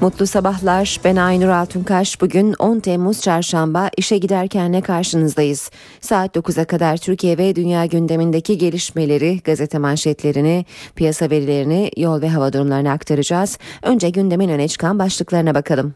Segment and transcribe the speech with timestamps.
[0.00, 1.00] Mutlu sabahlar.
[1.04, 2.20] Ben Aynur Altunkaş.
[2.20, 5.70] Bugün 10 Temmuz Çarşamba işe giderkenle karşınızdayız.
[6.00, 10.64] Saat 9'a kadar Türkiye ve dünya gündemindeki gelişmeleri, gazete manşetlerini,
[10.96, 13.58] piyasa verilerini, yol ve hava durumlarını aktaracağız.
[13.82, 15.94] Önce gündemin öne çıkan başlıklarına bakalım.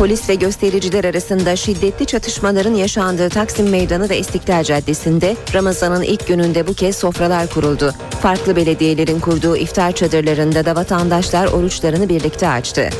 [0.00, 6.66] Polis ve göstericiler arasında şiddetli çatışmaların yaşandığı Taksim Meydanı ve İstiklal Caddesi'nde Ramazan'ın ilk gününde
[6.66, 7.94] bu kez sofralar kuruldu.
[8.22, 12.90] Farklı belediyelerin kurduğu iftar çadırlarında da vatandaşlar oruçlarını birlikte açtı.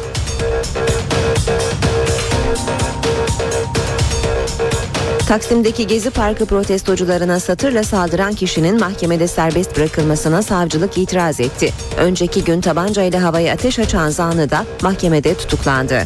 [5.28, 11.73] Taksim'deki Gezi Parkı protestocularına satırla saldıran kişinin mahkemede serbest bırakılmasına savcılık itiraz etti.
[11.98, 16.02] Önceki gün tabancayla havaya ateş açan zanlı da mahkemede tutuklandı.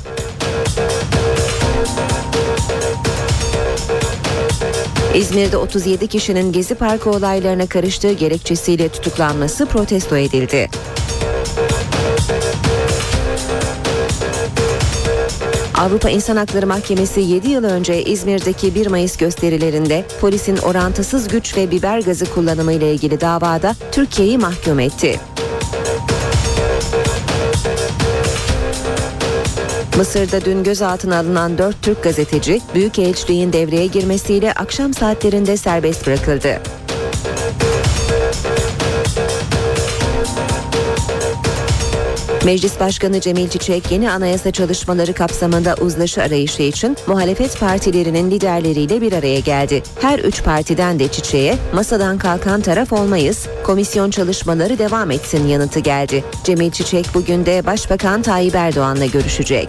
[5.15, 10.69] İzmir'de 37 kişinin Gezi Parkı olaylarına karıştığı gerekçesiyle tutuklanması protesto edildi.
[15.75, 21.71] Avrupa İnsan Hakları Mahkemesi 7 yıl önce İzmir'deki 1 Mayıs gösterilerinde polisin orantısız güç ve
[21.71, 25.21] biber gazı kullanımı ile ilgili davada Türkiye'yi mahkum etti.
[29.97, 36.61] Mısır'da dün gözaltına alınan 4 Türk gazeteci Büyükelçiliğin devreye girmesiyle akşam saatlerinde serbest bırakıldı.
[42.45, 49.13] Meclis Başkanı Cemil Çiçek yeni anayasa çalışmaları kapsamında uzlaşı arayışı için muhalefet partilerinin liderleriyle bir
[49.13, 49.83] araya geldi.
[50.01, 56.25] Her üç partiden de Çiçek'e masadan kalkan taraf olmayız, komisyon çalışmaları devam etsin yanıtı geldi.
[56.45, 59.69] Cemil Çiçek bugün de Başbakan Tayyip Erdoğan'la görüşecek.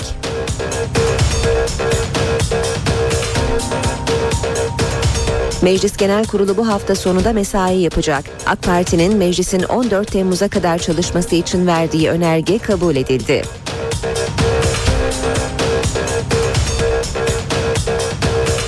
[5.65, 8.25] Meclis Genel Kurulu bu hafta sonu da mesai yapacak.
[8.45, 13.41] AK Parti'nin meclisin 14 Temmuz'a kadar çalışması için verdiği önerge kabul edildi.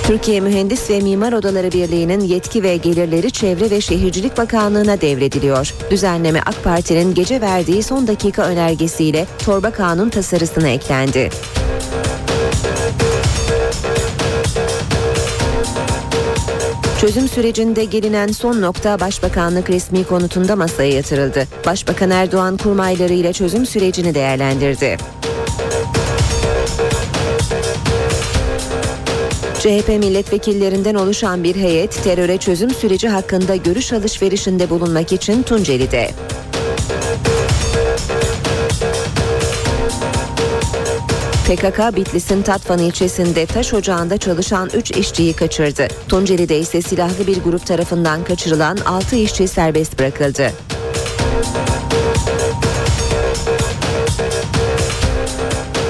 [0.06, 5.74] Türkiye Mühendis ve Mimar Odaları Birliği'nin yetki ve gelirleri Çevre ve Şehircilik Bakanlığı'na devrediliyor.
[5.90, 11.30] Düzenleme AK Parti'nin gece verdiği son dakika önergesiyle torba kanun tasarısına eklendi.
[17.00, 21.46] Çözüm sürecinde gelinen son nokta Başbakanlık resmi konutunda masaya yatırıldı.
[21.66, 24.96] Başbakan Erdoğan kurmayları ile çözüm sürecini değerlendirdi.
[29.58, 36.10] CHP milletvekillerinden oluşan bir heyet teröre çözüm süreci hakkında görüş alışverişinde bulunmak için Tunceli'de.
[41.48, 45.88] PKK Bitlis'in Tatvan ilçesinde taş ocağında çalışan 3 işçiyi kaçırdı.
[46.08, 50.52] Tunceli'de ise silahlı bir grup tarafından kaçırılan 6 işçi serbest bırakıldı.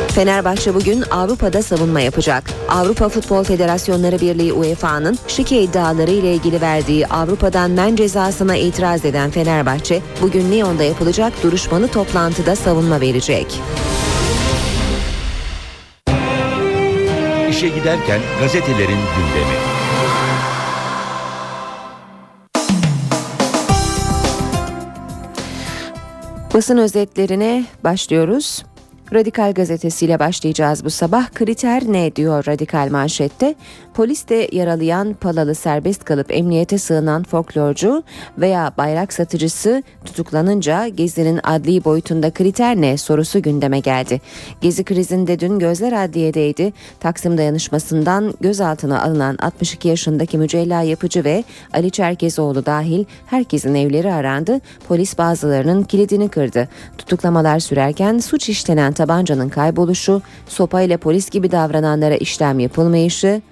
[0.08, 2.44] Fenerbahçe bugün Avrupa'da savunma yapacak.
[2.68, 9.30] Avrupa Futbol Federasyonları Birliği UEFA'nın şike iddiaları ile ilgili verdiği Avrupa'dan men cezasına itiraz eden
[9.30, 13.60] Fenerbahçe bugün Lyon'da yapılacak duruşmalı toplantıda savunma verecek.
[17.58, 19.56] İşe giderken gazetelerin gündemi.
[26.54, 28.64] Basın özetlerine başlıyoruz.
[29.14, 31.30] Radikal gazetesiyle başlayacağız bu sabah.
[31.34, 33.54] Kriter ne diyor Radikal manşette?
[33.98, 38.02] Poliste yaralayan palalı serbest kalıp emniyete sığınan folklorcu
[38.38, 44.20] veya bayrak satıcısı tutuklanınca Gezi'nin adli boyutunda kriter ne sorusu gündeme geldi.
[44.60, 46.72] Gezi krizinde dün gözler adliyedeydi.
[47.00, 51.44] Taksim dayanışmasından gözaltına alınan 62 yaşındaki Mücella Yapıcı ve
[51.74, 54.60] Ali Çerkezoğlu dahil herkesin evleri arandı.
[54.88, 56.68] Polis bazılarının kilidini kırdı.
[56.98, 63.42] Tutuklamalar sürerken suç işlenen tabancanın kayboluşu, sopayla polis gibi davrananlara işlem yapılmayışı,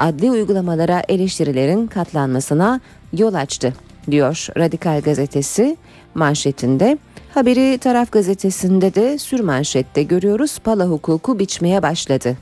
[0.00, 2.80] adli uygulamalara eleştirilerin katlanmasına
[3.12, 3.74] yol açtı
[4.10, 5.76] diyor Radikal Gazetesi
[6.14, 6.98] manşetinde.
[7.34, 10.58] Haberi Taraf Gazetesi'nde de sür manşette görüyoruz.
[10.58, 12.36] Pala hukuku biçmeye başladı.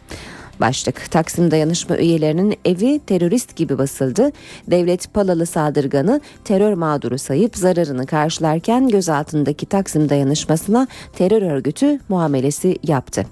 [0.60, 4.32] Başlık Taksim dayanışma üyelerinin evi terörist gibi basıldı.
[4.70, 13.26] Devlet Palalı saldırganı terör mağduru sayıp zararını karşılarken gözaltındaki Taksim dayanışmasına terör örgütü muamelesi yaptı.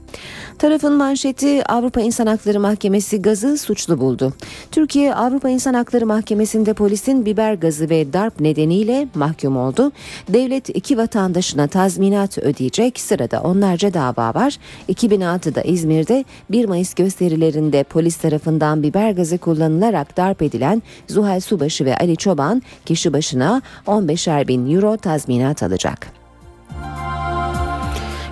[0.58, 4.32] Tarafın manşeti Avrupa İnsan Hakları Mahkemesi gazı suçlu buldu.
[4.70, 9.92] Türkiye Avrupa İnsan Hakları Mahkemesi'nde polisin biber gazı ve darp nedeniyle mahkum oldu.
[10.28, 13.00] Devlet iki vatandaşına tazminat ödeyecek.
[13.00, 14.58] Sırada onlarca dava var.
[14.88, 21.96] 2006'da İzmir'de 1 Mayıs gösterilerinde polis tarafından biber gazı kullanılarak darp edilen Zuhal Subaşı ve
[21.96, 26.06] Ali Çoban kişi başına 15'er bin euro tazminat alacak.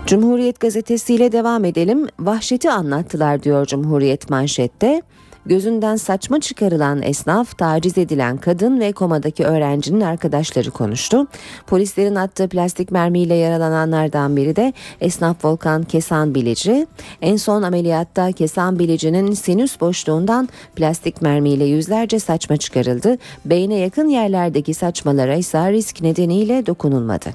[0.07, 2.07] Cumhuriyet gazetesiyle devam edelim.
[2.19, 5.03] Vahşeti anlattılar diyor Cumhuriyet manşette.
[5.47, 11.27] Gözünden saçma çıkarılan esnaf, taciz edilen kadın ve komadaki öğrencinin arkadaşları konuştu.
[11.67, 16.87] Polislerin attığı plastik mermiyle yaralananlardan biri de esnaf Volkan Kesan Bilici.
[17.23, 23.19] En son ameliyatta Kesan Bilici'nin sinüs boşluğundan plastik mermiyle yüzlerce saçma çıkarıldı.
[23.45, 27.31] Beyne yakın yerlerdeki saçmalara ise risk nedeniyle dokunulmadı.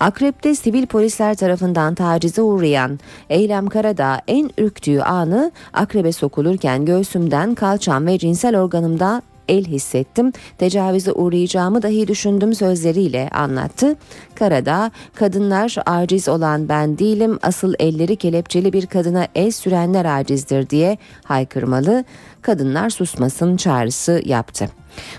[0.00, 2.98] Akrep'te sivil polisler tarafından tacize uğrayan
[3.30, 10.32] Eylem Karadağ en ürktüğü anı akrebe sokulurken göğsümden kalçam ve cinsel organımda el hissettim.
[10.58, 13.96] Tecavüze uğrayacağımı dahi düşündüm sözleriyle anlattı.
[14.34, 20.98] Karadağ, kadınlar aciz olan ben değilim, asıl elleri kelepçeli bir kadına el sürenler acizdir diye
[21.24, 22.04] haykırmalı.
[22.42, 24.68] Kadınlar susmasın çağrısı yaptı.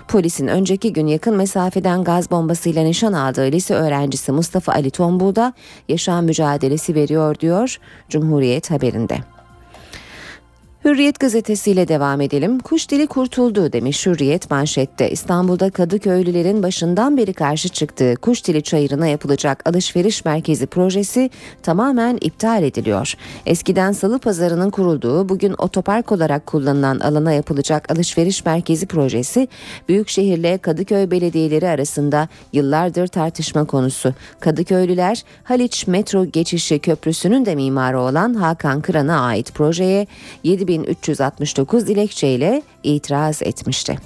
[0.08, 5.52] Polisin önceki gün yakın mesafeden gaz bombasıyla nişan aldığı lise öğrencisi Mustafa Ali Tombu da
[5.88, 7.78] yaşam mücadelesi veriyor diyor
[8.08, 9.18] Cumhuriyet haberinde.
[10.84, 12.58] Hürriyet gazetesiyle devam edelim.
[12.58, 15.10] Kuş dili kurtuldu demiş Hürriyet manşette.
[15.10, 21.30] İstanbul'da Kadıköylülerin başından beri karşı çıktığı kuş dili çayırına yapılacak alışveriş merkezi projesi
[21.62, 23.14] tamamen iptal ediliyor.
[23.46, 29.48] Eskiden salı pazarının kurulduğu bugün otopark olarak kullanılan alana yapılacak alışveriş merkezi projesi
[29.88, 34.14] Büyükşehir'le Kadıköy belediyeleri arasında yıllardır tartışma konusu.
[34.40, 40.06] Kadıköylüler Haliç metro geçişi köprüsünün de mimarı olan Hakan Kıran'a ait projeye
[40.44, 43.98] 7 7369 dilekçeyle itiraz etmişti.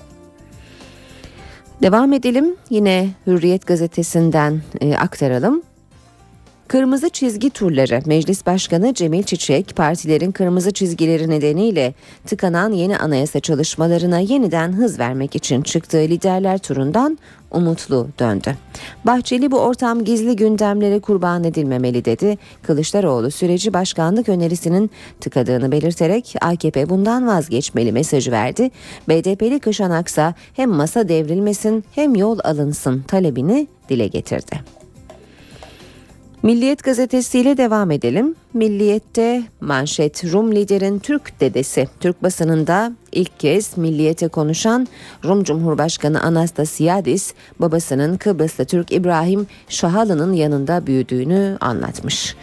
[1.83, 5.63] Devam edelim yine Hürriyet gazetesinden e, aktaralım.
[6.69, 11.95] Kırmızı çizgi turları Meclis Başkanı Cemil Çiçek partilerin kırmızı çizgileri nedeniyle
[12.27, 17.19] tıkanan yeni anayasa çalışmalarına yeniden hız vermek için çıktığı liderler turundan
[17.51, 18.57] umutlu döndü.
[19.05, 22.39] Bahçeli bu ortam gizli gündemlere kurban edilmemeli dedi.
[22.63, 24.91] Kılıçdaroğlu süreci başkanlık önerisinin
[25.21, 28.71] tıkadığını belirterek AKP bundan vazgeçmeli mesajı verdi.
[29.09, 34.75] BDP'li Kışan Aksa hem masa devrilmesin hem yol alınsın talebini dile getirdi.
[36.46, 38.34] Milliyet gazetesiyle devam edelim.
[38.54, 41.88] Milliyette manşet Rum liderin Türk dedesi.
[42.00, 44.88] Türk basınında ilk kez Milliyete konuşan
[45.25, 52.37] Rum Cumhurbaşkanı Anastasiadis babasının Kıbrıslı Türk İbrahim Şahalı'nın yanında büyüdüğünü anlatmış.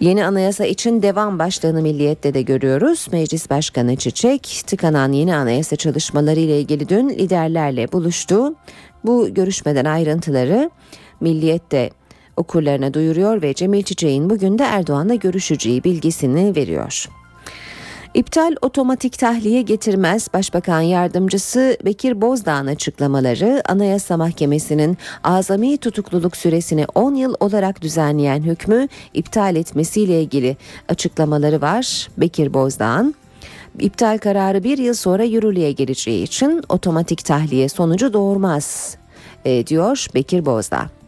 [0.00, 3.08] Yeni anayasa için devam başlığını Milliyet'te de görüyoruz.
[3.12, 8.54] Meclis Başkanı Çiçek tıkanan yeni anayasa çalışmaları ile ilgili dün liderlerle buluştu.
[9.04, 10.70] Bu görüşmeden ayrıntıları
[11.20, 11.90] Milliyet'te
[12.36, 17.08] okurlarına duyuruyor ve Cemil Çiçek'in bugün de Erdoğan'la görüşeceği bilgisini veriyor.
[18.14, 27.14] İptal otomatik tahliye getirmez Başbakan Yardımcısı Bekir Bozdağ'ın açıklamaları Anayasa Mahkemesi'nin azami tutukluluk süresini 10
[27.14, 30.56] yıl olarak düzenleyen hükmü iptal etmesiyle ilgili
[30.88, 33.14] açıklamaları var Bekir Bozdağ'ın.
[33.78, 38.96] İptal kararı bir yıl sonra yürürlüğe geleceği için otomatik tahliye sonucu doğurmaz
[39.44, 41.01] e, diyor Bekir Bozdağ.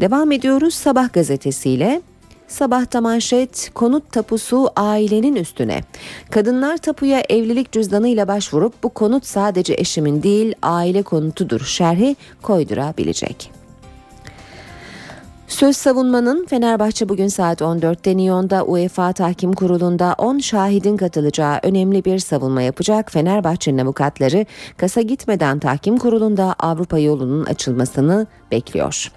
[0.00, 2.02] Devam ediyoruz Sabah gazetesiyle.
[2.48, 5.80] Sabahta manşet konut tapusu ailenin üstüne.
[6.30, 13.52] Kadınlar tapuya evlilik cüzdanıyla başvurup bu konut sadece eşimin değil aile konutudur şerhi koydurabilecek.
[15.48, 22.18] Söz savunmanın Fenerbahçe bugün saat 14'te Nyon'da UEFA Tahkim Kurulu'nda 10 şahidin katılacağı önemli bir
[22.18, 23.12] savunma yapacak.
[23.12, 29.10] Fenerbahçe'nin avukatları kasa gitmeden Tahkim Kurulu'nda Avrupa yolunun açılmasını bekliyor.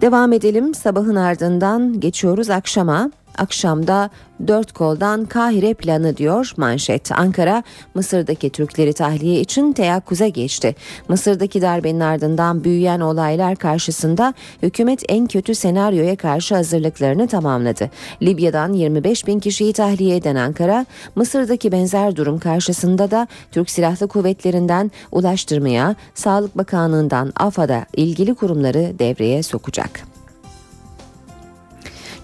[0.00, 3.10] Devam edelim sabahın ardından geçiyoruz akşama.
[3.38, 4.10] Akşamda
[4.46, 7.12] dört koldan Kahire planı diyor manşet.
[7.12, 7.62] Ankara
[7.94, 10.76] Mısır'daki Türkleri tahliye için teyakkuza geçti.
[11.08, 17.90] Mısır'daki darbenin ardından büyüyen olaylar karşısında hükümet en kötü senaryoya karşı hazırlıklarını tamamladı.
[18.22, 24.90] Libya'dan 25 bin kişiyi tahliye eden Ankara, Mısır'daki benzer durum karşısında da Türk Silahlı Kuvvetlerinden
[25.12, 30.19] ulaştırmaya, Sağlık Bakanlığı'ndan AFAD'a ilgili kurumları devreye sokacak.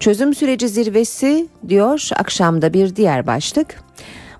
[0.00, 3.86] Çözüm süreci zirvesi diyor akşamda bir diğer başlık.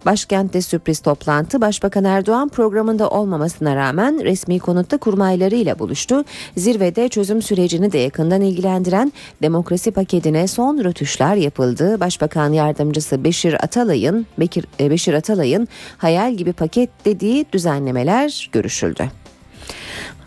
[0.07, 6.25] Başkentte sürpriz toplantı Başbakan Erdoğan programında olmamasına rağmen resmi konutta kurmaylarıyla buluştu.
[6.57, 12.01] Zirvede çözüm sürecini de yakından ilgilendiren demokrasi paketine son rötuşlar yapıldı.
[12.01, 19.26] Başbakan yardımcısı Beşir Atalay'ın Bekir, e, Beşir Atalay'ın hayal gibi paket dediği düzenlemeler görüşüldü.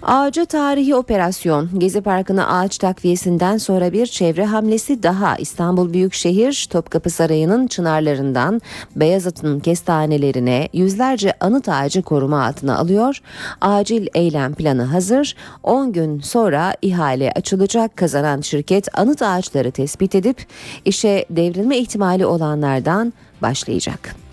[0.04, 7.10] Ağaca tarihi operasyon Gezi Parkı'na ağaç takviyesinden sonra bir çevre hamlesi daha İstanbul Büyükşehir Topkapı
[7.10, 8.62] Sarayı'nın çınarlarından
[8.96, 13.22] Beyazıt'ın kestanelerine yüzlerce anıt ağacı koruma altına alıyor.
[13.62, 15.36] Acil eylem planı hazır.
[15.64, 17.98] 10 gün sonra ihale açılacak.
[17.98, 20.46] Kazanan şirket anıt ağaçları tespit edip
[20.86, 24.29] işe devrilme ihtimali olanlardan başlayacak.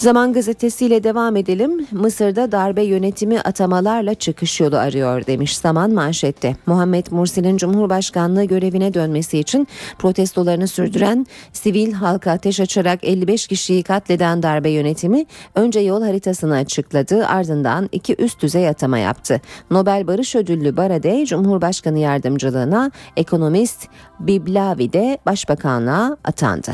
[0.00, 1.86] Zaman gazetesiyle devam edelim.
[1.90, 6.56] Mısır'da darbe yönetimi atamalarla çıkış yolu arıyor demiş Zaman manşette.
[6.66, 14.42] Muhammed Mursi'nin Cumhurbaşkanlığı görevine dönmesi için protestolarını sürdüren sivil halka ateş açarak 55 kişiyi katleden
[14.42, 19.40] darbe yönetimi önce yol haritasını açıkladı ardından iki üst düzey atama yaptı.
[19.70, 23.88] Nobel Barış Ödüllü Baradey Cumhurbaşkanı yardımcılığına ekonomist
[24.20, 26.72] Biblavi de başbakanlığa atandı.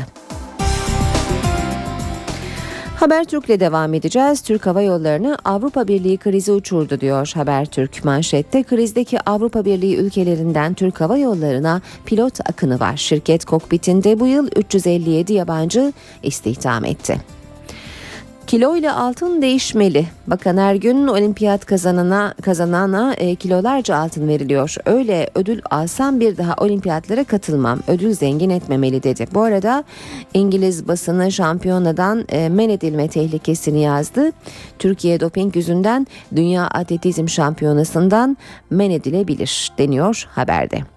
[2.99, 4.41] Habertürk'le devam edeceğiz.
[4.41, 8.63] Türk Hava Yolları'nı Avrupa Birliği krizi uçurdu diyor Habertürk manşette.
[8.63, 12.97] Krizdeki Avrupa Birliği ülkelerinden Türk Hava Yolları'na pilot akını var.
[12.97, 17.36] Şirket kokpitinde bu yıl 357 yabancı istihdam etti.
[18.47, 20.05] Kilo ile altın değişmeli.
[20.27, 20.75] Bakan her
[21.07, 24.75] olimpiyat kazanana kazanana e, kilolarca altın veriliyor.
[24.85, 27.79] Öyle ödül alsam bir daha olimpiyatlara katılmam.
[27.87, 29.27] Ödül zengin etmemeli dedi.
[29.33, 29.83] Bu arada
[30.33, 34.31] İngiliz basını şampiyonadan e, men edilme tehlikesini yazdı.
[34.79, 38.37] Türkiye doping yüzünden Dünya Atletizm Şampiyonası'ndan
[38.69, 40.96] men edilebilir deniyor haberde.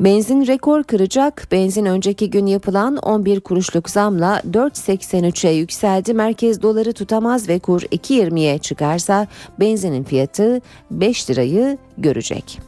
[0.00, 1.48] Benzin rekor kıracak.
[1.52, 6.14] Benzin önceki gün yapılan 11 kuruşluk zamla 4.83'e yükseldi.
[6.14, 9.26] Merkez doları tutamaz ve kur 2.20'ye çıkarsa
[9.60, 10.60] benzinin fiyatı
[10.90, 12.60] 5 lirayı görecek.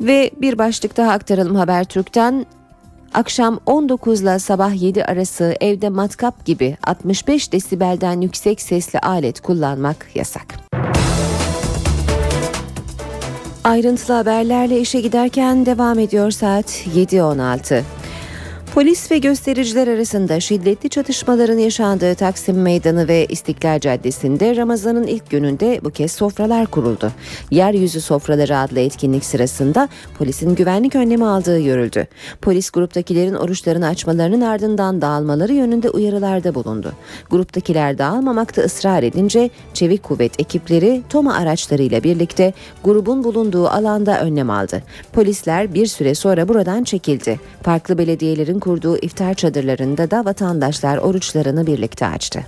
[0.00, 2.46] Ve bir başlık daha aktaralım Habertürk'ten.
[3.14, 10.06] Akşam 19 ile sabah 7 arası evde matkap gibi 65 desibelden yüksek sesli alet kullanmak
[10.14, 10.46] yasak.
[13.66, 17.82] Ayrıntılı haberlerle işe giderken devam ediyor saat 7.16.
[18.76, 25.80] Polis ve göstericiler arasında şiddetli çatışmaların yaşandığı Taksim Meydanı ve İstiklal Caddesi'nde Ramazan'ın ilk gününde
[25.84, 27.12] bu kez sofralar kuruldu.
[27.50, 32.06] Yeryüzü Sofraları adlı etkinlik sırasında polisin güvenlik önlemi aldığı görüldü.
[32.42, 36.92] Polis gruptakilerin oruçlarını açmalarının ardından dağılmaları yönünde uyarılarda bulundu.
[37.30, 42.52] Gruptakiler dağılmamakta ısrar edince çevik kuvvet ekipleri TOMA araçlarıyla birlikte
[42.84, 44.82] grubun bulunduğu alanda önlem aldı.
[45.12, 47.40] Polisler bir süre sonra buradan çekildi.
[47.62, 52.40] Farklı belediyelerin kurduğu iftar çadırlarında da vatandaşlar oruçlarını birlikte açtı.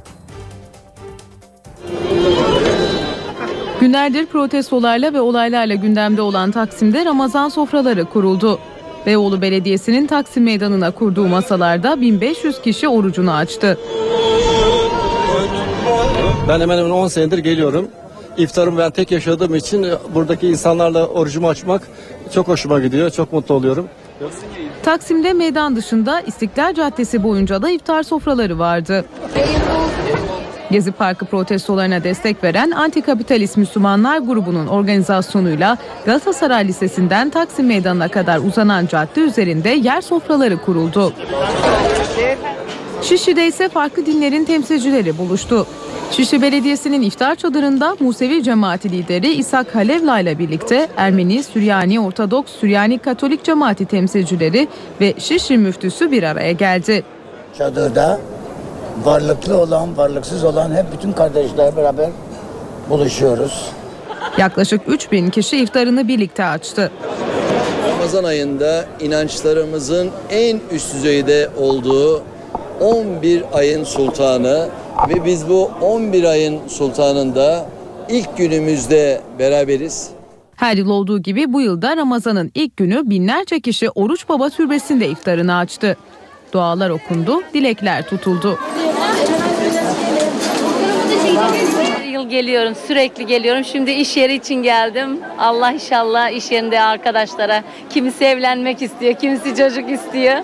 [3.80, 8.58] Günlerdir protestolarla ve olaylarla gündemde olan Taksim'de Ramazan sofraları kuruldu.
[9.06, 13.78] Beyoğlu Belediyesi'nin Taksim Meydanı'na kurduğu masalarda 1500 kişi orucunu açtı.
[16.48, 17.88] Ben hemen hemen 10 senedir geliyorum.
[18.36, 21.82] İftarımı ben tek yaşadığım için buradaki insanlarla orucumu açmak
[22.34, 23.10] çok hoşuma gidiyor.
[23.10, 23.88] Çok mutlu oluyorum.
[24.82, 29.04] Taksim'de meydan dışında İstiklal Caddesi boyunca da iftar sofraları vardı.
[30.70, 38.86] Gezi Parkı protestolarına destek veren Antikapitalist Müslümanlar grubunun organizasyonuyla Galatasaray Lisesi'nden Taksim Meydanı'na kadar uzanan
[38.86, 41.12] cadde üzerinde yer sofraları kuruldu.
[43.02, 45.66] Şişli'de ise farklı dinlerin temsilcileri buluştu.
[46.10, 52.98] Şişli Belediyesi'nin iftar çadırında Musevi cemaati lideri İshak Halevla ile birlikte Ermeni, Süryani, Ortodoks, Süryani
[52.98, 54.68] Katolik cemaati temsilcileri
[55.00, 57.04] ve Şişli müftüsü bir araya geldi.
[57.58, 58.20] Çadırda
[59.04, 62.10] varlıklı olan, varlıksız olan hep bütün kardeşler beraber
[62.90, 63.66] buluşuyoruz.
[64.38, 66.90] Yaklaşık 3000 kişi iftarını birlikte açtı.
[67.92, 72.22] Ramazan ayında inançlarımızın en üst düzeyde olduğu
[72.80, 74.68] 11 ayın sultanı
[75.08, 77.66] ve biz bu 11 ayın sultanında
[78.08, 80.10] ilk günümüzde beraberiz.
[80.56, 85.56] Her yıl olduğu gibi bu yılda Ramazan'ın ilk günü binlerce kişi Oruç Baba Türbesi'nde iftarını
[85.56, 85.96] açtı.
[86.52, 88.58] Dualar okundu, dilekler tutuldu.
[91.82, 93.64] Her yıl geliyorum, sürekli geliyorum.
[93.64, 95.18] Şimdi iş yeri için geldim.
[95.38, 100.36] Allah inşallah iş yerinde arkadaşlara kimisi evlenmek istiyor, kimisi çocuk istiyor.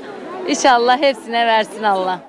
[0.49, 2.21] İnşallah hepsine versin Allah.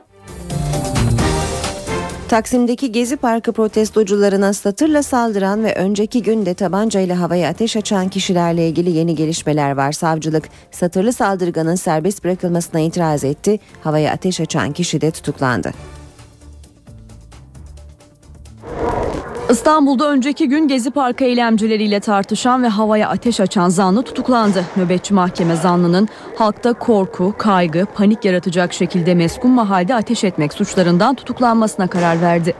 [2.30, 8.90] Taksim'deki Gezi Parkı protestocularına satırla saldıran ve önceki günde tabancayla havaya ateş açan kişilerle ilgili
[8.90, 9.92] yeni gelişmeler var.
[9.92, 13.60] Savcılık satırlı saldırganın serbest bırakılmasına itiraz etti.
[13.84, 15.72] Havaya ateş açan kişi de tutuklandı.
[19.50, 24.66] İstanbul'da önceki gün Gezi Parkı eylemcileriyle tartışan ve havaya ateş açan zanlı tutuklandı.
[24.78, 31.88] Nöbetçi mahkeme zanlının halkta korku, kaygı, panik yaratacak şekilde meskun mahalde ateş etmek suçlarından tutuklanmasına
[31.88, 32.56] karar verdi.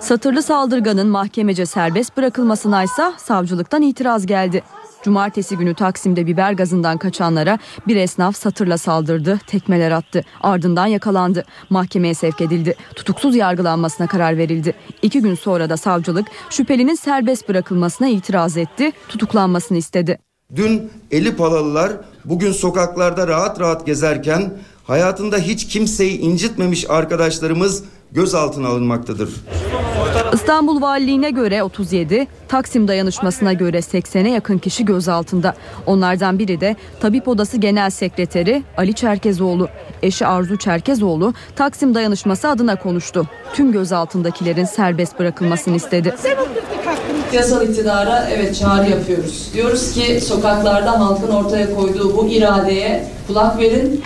[0.00, 4.62] Satırlı saldırganın mahkemece serbest bırakılmasına ise savcılıktan itiraz geldi.
[5.06, 10.24] Cumartesi günü Taksim'de biber gazından kaçanlara bir esnaf satırla saldırdı, tekmeler attı.
[10.40, 11.44] Ardından yakalandı.
[11.70, 12.74] Mahkemeye sevk edildi.
[12.94, 14.74] Tutuksuz yargılanmasına karar verildi.
[15.02, 20.18] İki gün sonra da savcılık şüphelinin serbest bırakılmasına itiraz etti, tutuklanmasını istedi.
[20.56, 21.92] Dün eli palalılar
[22.24, 24.52] bugün sokaklarda rahat rahat gezerken
[24.86, 29.30] hayatında hiç kimseyi incitmemiş arkadaşlarımız gözaltına alınmaktadır.
[30.32, 35.54] İstanbul Valiliğine göre 37, Taksim dayanışmasına göre 80'e yakın kişi gözaltında.
[35.86, 39.68] Onlardan biri de Tabip Odası Genel Sekreteri Ali Çerkezoğlu.
[40.02, 43.28] Eşi Arzu Çerkezoğlu Taksim dayanışması adına konuştu.
[43.54, 46.14] Tüm gözaltındakilerin serbest bırakılmasını istedi.
[47.32, 49.50] Yasal iktidara evet çağrı yapıyoruz.
[49.54, 54.02] Diyoruz ki sokaklarda halkın ortaya koyduğu bu iradeye kulak verin.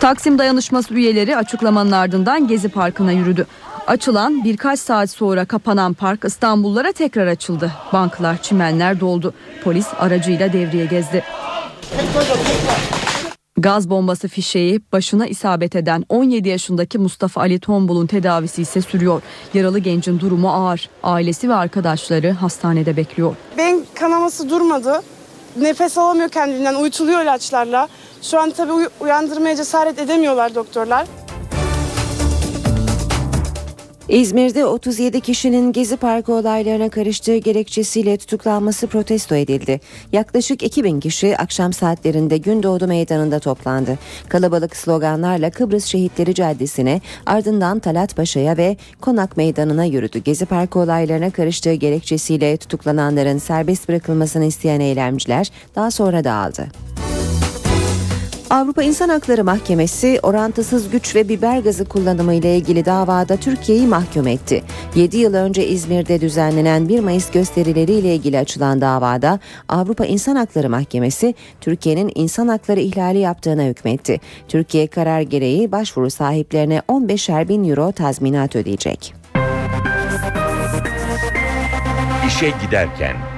[0.00, 3.46] Taksim dayanışması üyeleri açıklamanın ardından Gezi Parkı'na yürüdü.
[3.86, 7.72] Açılan birkaç saat sonra kapanan park İstanbullulara tekrar açıldı.
[7.92, 9.34] Banklar, çimenler doldu.
[9.64, 11.24] Polis aracıyla devreye gezdi.
[13.56, 19.22] Gaz bombası fişeği başına isabet eden 17 yaşındaki Mustafa Ali Tombul'un tedavisi ise sürüyor.
[19.54, 20.90] Yaralı gencin durumu ağır.
[21.02, 23.36] Ailesi ve arkadaşları hastanede bekliyor.
[23.58, 25.02] Beyin kanaması durmadı.
[25.56, 27.88] Nefes alamıyor kendinden, uyutuluyor ilaçlarla.
[28.22, 31.06] Şu an tabii uy- uyandırmaya cesaret edemiyorlar doktorlar.
[34.08, 39.80] İzmir'de 37 kişinin Gezi Parkı olaylarına karıştığı gerekçesiyle tutuklanması protesto edildi.
[40.12, 43.98] Yaklaşık 2000 kişi akşam saatlerinde Gündoğdu Meydanı'nda toplandı.
[44.28, 50.18] Kalabalık sloganlarla Kıbrıs Şehitleri Caddesi'ne ardından Talat Paşa'ya ve Konak Meydanı'na yürüdü.
[50.18, 56.66] Gezi Parkı olaylarına karıştığı gerekçesiyle tutuklananların serbest bırakılmasını isteyen eylemciler daha sonra dağıldı.
[58.50, 64.26] Avrupa İnsan Hakları Mahkemesi orantısız güç ve biber gazı kullanımı ile ilgili davada Türkiye'yi mahkum
[64.26, 64.62] etti.
[64.94, 69.38] 7 yıl önce İzmir'de düzenlenen 1 Mayıs gösterileriyle ilgili açılan davada
[69.68, 74.20] Avrupa İnsan Hakları Mahkemesi Türkiye'nin insan hakları ihlali yaptığına hükmetti.
[74.48, 79.14] Türkiye karar gereği başvuru sahiplerine 15'er bin euro tazminat ödeyecek.
[82.26, 83.37] İşe giderken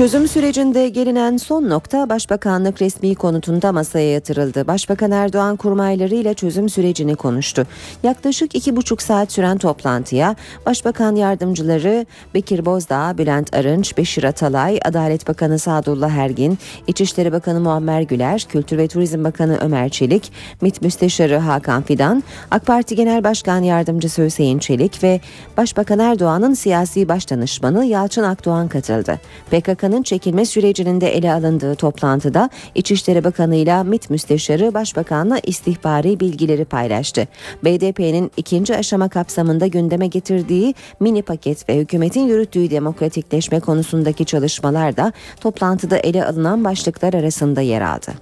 [0.00, 4.66] Çözüm sürecinde gelinen son nokta Başbakanlık resmi konutunda masaya yatırıldı.
[4.66, 7.66] Başbakan Erdoğan kurmaylarıyla çözüm sürecini konuştu.
[8.02, 10.36] Yaklaşık iki buçuk saat süren toplantıya
[10.66, 18.02] Başbakan yardımcıları Bekir Bozdağ, Bülent Arınç, Beşir Atalay, Adalet Bakanı Sadullah Ergin, İçişleri Bakanı Muammer
[18.02, 23.62] Güler, Kültür ve Turizm Bakanı Ömer Çelik, MİT Müsteşarı Hakan Fidan, AK Parti Genel Başkan
[23.62, 25.20] Yardımcısı Hüseyin Çelik ve
[25.56, 29.20] Başbakan Erdoğan'ın siyasi başdanışmanı Yalçın Akdoğan katıldı.
[29.50, 36.64] PKK'nın çekilme sürecinin de ele alındığı toplantıda İçişleri Bakanı ile MİT Müsteşarı Başbakan'la istihbari bilgileri
[36.64, 37.28] paylaştı.
[37.64, 45.12] BDP'nin ikinci aşama kapsamında gündeme getirdiği mini paket ve hükümetin yürüttüğü demokratikleşme konusundaki çalışmalar da
[45.40, 48.12] toplantıda ele alınan başlıklar arasında yer aldı.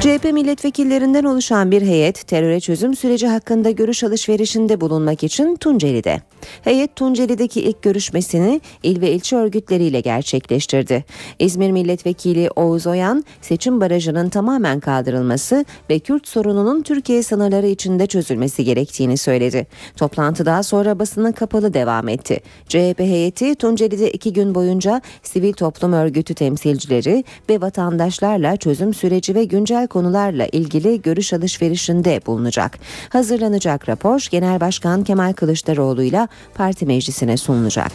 [0.00, 6.20] CHP milletvekillerinden oluşan bir heyet teröre çözüm süreci hakkında görüş alışverişinde bulunmak için Tunceli'de.
[6.64, 11.04] Heyet Tunceli'deki ilk görüşmesini il ve ilçe örgütleriyle gerçekleştirdi.
[11.38, 18.64] İzmir Milletvekili Oğuz Oyan seçim barajının tamamen kaldırılması ve Kürt sorununun Türkiye sınırları içinde çözülmesi
[18.64, 19.66] gerektiğini söyledi.
[19.96, 22.40] Toplantı daha sonra basına kapalı devam etti.
[22.68, 29.44] CHP heyeti Tunceli'de iki gün boyunca sivil toplum örgütü temsilcileri ve vatandaşlarla çözüm süreci ve
[29.44, 32.78] güncel konularla ilgili görüş alışverişinde bulunacak.
[33.08, 37.92] Hazırlanacak rapor Genel Başkan Kemal Kılıçdaroğlu ile parti meclisine sunulacak.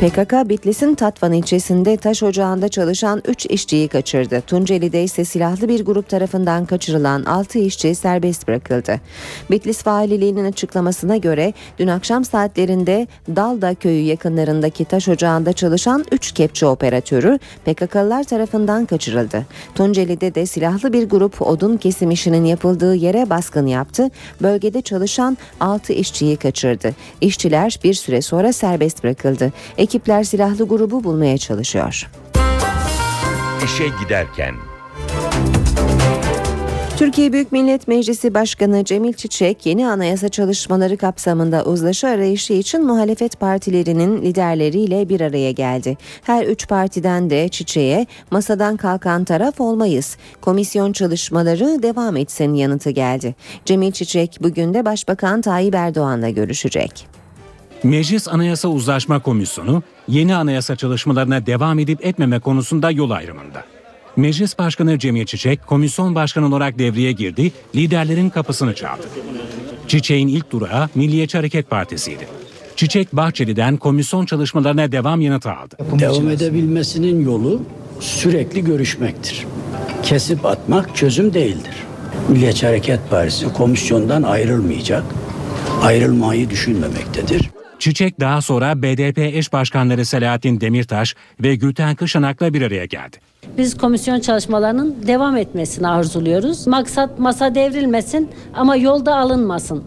[0.00, 4.40] PKK Bitlis'in Tatvan ilçesinde taş ocağında çalışan 3 işçiyi kaçırdı.
[4.40, 9.00] Tunceli'de ise silahlı bir grup tarafından kaçırılan 6 işçi serbest bırakıldı.
[9.50, 16.66] Bitlis Valiliğinin açıklamasına göre dün akşam saatlerinde Dalda köyü yakınlarındaki taş ocağında çalışan 3 kepçe
[16.66, 19.46] operatörü PKK'lılar tarafından kaçırıldı.
[19.74, 24.10] Tunceli'de de silahlı bir grup odun kesim işinin yapıldığı yere baskın yaptı.
[24.42, 26.94] Bölgede çalışan 6 işçiyi kaçırdı.
[27.20, 29.52] İşçiler bir süre sonra serbest bırakıldı.
[29.90, 32.10] Ekipler silahlı grubu bulmaya çalışıyor.
[33.64, 34.54] işe giderken
[36.96, 43.40] Türkiye Büyük Millet Meclisi Başkanı Cemil Çiçek yeni anayasa çalışmaları kapsamında uzlaşı arayışı için muhalefet
[43.40, 45.96] partilerinin liderleriyle bir araya geldi.
[46.22, 50.16] Her üç partiden de Çiçek'e masadan kalkan taraf olmayız.
[50.40, 53.34] Komisyon çalışmaları devam etsin yanıtı geldi.
[53.64, 57.19] Cemil Çiçek bugün de Başbakan Tayyip Erdoğan'la görüşecek.
[57.84, 63.64] Meclis Anayasa Uzlaşma Komisyonu yeni anayasa çalışmalarına devam edip etmeme konusunda yol ayrımında.
[64.16, 69.06] Meclis Başkanı Cemil Çiçek komisyon başkanı olarak devreye girdi, liderlerin kapısını çaldı.
[69.88, 72.28] Çiçek'in ilk durağı Milliyetçi Hareket Partisi'ydi.
[72.76, 75.76] Çiçek Bahçeli'den komisyon çalışmalarına devam yanıtı aldı.
[75.98, 77.62] Devam edebilmesinin yolu
[78.00, 79.46] sürekli görüşmektir.
[80.02, 81.74] Kesip atmak çözüm değildir.
[82.28, 85.04] Milliyetçi Hareket Partisi komisyondan ayrılmayacak,
[85.82, 87.50] ayrılmayı düşünmemektedir.
[87.80, 93.16] Çiçek daha sonra BDP eş başkanları Selahattin Demirtaş ve Gülten Kışanak'la bir araya geldi.
[93.58, 96.66] Biz komisyon çalışmalarının devam etmesini arzuluyoruz.
[96.66, 99.84] Maksat masa devrilmesin ama yolda alınmasın.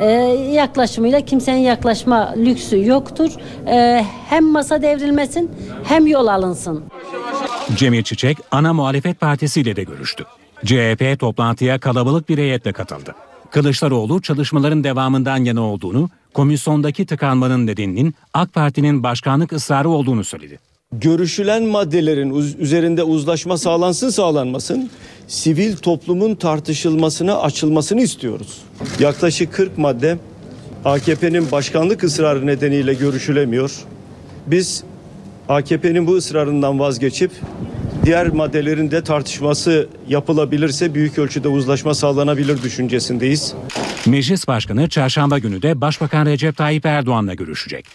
[0.00, 0.06] Ee,
[0.52, 3.30] yaklaşımıyla kimsenin yaklaşma lüksü yoktur.
[3.66, 5.50] Ee, hem masa devrilmesin
[5.84, 6.84] hem yol alınsın.
[7.76, 10.24] Cemil Çiçek ana muhalefet partisiyle de görüştü.
[10.64, 13.14] CHP toplantıya kalabalık bir heyetle katıldı.
[13.56, 20.58] Kılıçdaroğlu çalışmaların devamından yana olduğunu, komisyondaki tıkanmanın nedeninin AK Parti'nin başkanlık ısrarı olduğunu söyledi.
[20.92, 24.90] görüşülen maddelerin üzerinde uzlaşma sağlansın sağlanmasın
[25.28, 28.62] sivil toplumun tartışılmasına açılmasını istiyoruz.
[29.00, 30.18] Yaklaşık 40 madde
[30.84, 33.84] AKP'nin başkanlık ısrarı nedeniyle görüşülemiyor.
[34.46, 34.84] Biz
[35.48, 37.30] AKP'nin bu ısrarından vazgeçip
[38.06, 43.54] diğer maddelerin de tartışması yapılabilirse büyük ölçüde uzlaşma sağlanabilir düşüncesindeyiz.
[44.06, 47.86] Meclis Başkanı çarşamba günü de Başbakan Recep Tayyip Erdoğan'la görüşecek.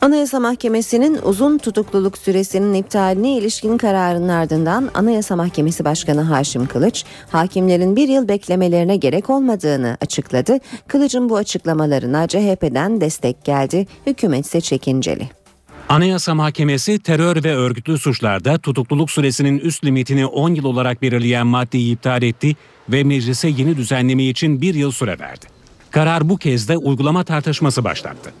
[0.00, 7.96] Anayasa Mahkemesi'nin uzun tutukluluk süresinin iptaline ilişkin kararının ardından Anayasa Mahkemesi Başkanı Haşim Kılıç, hakimlerin
[7.96, 10.58] bir yıl beklemelerine gerek olmadığını açıkladı.
[10.88, 15.43] Kılıç'ın bu açıklamalarına CHP'den destek geldi, hükümet ise çekinceli.
[15.88, 21.94] Anayasa Mahkemesi terör ve örgütlü suçlarda tutukluluk süresinin üst limitini 10 yıl olarak belirleyen maddeyi
[21.94, 22.56] iptal etti
[22.88, 25.46] ve meclise yeni düzenleme için bir yıl süre verdi.
[25.90, 28.32] Karar bu kez de uygulama tartışması başlattı.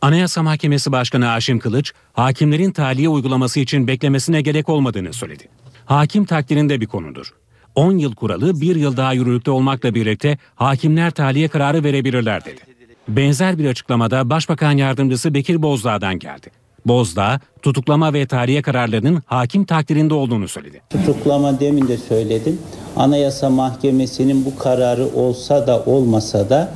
[0.00, 5.48] Anayasa Mahkemesi Başkanı Haşim Kılıç, hakimlerin tahliye uygulaması için beklemesine gerek olmadığını söyledi.
[5.86, 7.26] Hakim takdirinde bir konudur.
[7.74, 12.60] 10 yıl kuralı bir yıl daha yürürlükte olmakla birlikte hakimler tahliye kararı verebilirler dedi.
[13.08, 16.59] Benzer bir açıklamada Başbakan Yardımcısı Bekir Bozdağ'dan geldi.
[16.86, 20.80] Bozdağ, tutuklama ve tahliye kararlarının hakim takdirinde olduğunu söyledi.
[20.90, 22.58] Tutuklama demin de söyledim.
[22.96, 26.74] Anayasa Mahkemesi'nin bu kararı olsa da olmasa da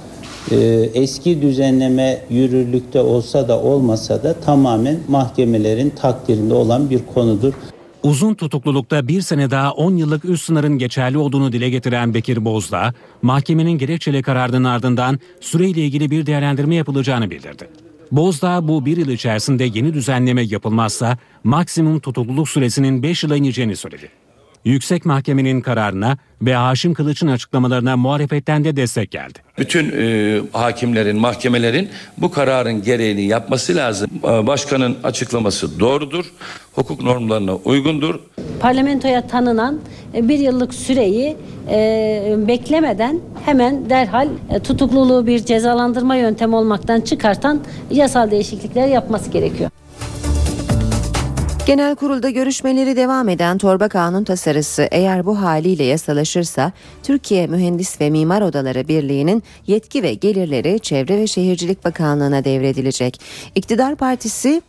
[0.50, 0.56] e,
[0.94, 7.52] eski düzenleme yürürlükte olsa da olmasa da tamamen mahkemelerin takdirinde olan bir konudur.
[8.02, 12.94] Uzun tutuklulukta bir sene daha 10 yıllık üst sınırın geçerli olduğunu dile getiren Bekir Bozdağ,
[13.22, 17.68] mahkemenin gerekçeli kararının ardından süreyle ilgili bir değerlendirme yapılacağını bildirdi.
[18.12, 24.23] Bozdağ bu bir yıl içerisinde yeni düzenleme yapılmazsa maksimum tutukluluk süresinin 5 yıla ineceğini söyledi.
[24.64, 29.38] Yüksek Mahkemenin kararına ve Haşim Kılıç'ın açıklamalarına muhalefetten de destek geldi.
[29.58, 34.10] Bütün e, hakimlerin, mahkemelerin bu kararın gereğini yapması lazım.
[34.24, 36.32] E, Başkanın açıklaması doğrudur,
[36.74, 38.20] hukuk normlarına uygundur.
[38.60, 39.80] Parlamentoya tanınan
[40.14, 41.36] e, bir yıllık süreyi
[41.70, 49.70] e, beklemeden hemen derhal e, tutukluluğu bir cezalandırma yöntemi olmaktan çıkartan yasal değişiklikler yapması gerekiyor.
[51.66, 56.72] Genel kurulda görüşmeleri devam eden torba kanun tasarısı eğer bu haliyle yasalaşırsa
[57.02, 63.20] Türkiye Mühendis ve Mimar Odaları Birliği'nin yetki ve gelirleri Çevre ve Şehircilik Bakanlığı'na devredilecek.
[63.54, 64.62] İktidar Partisi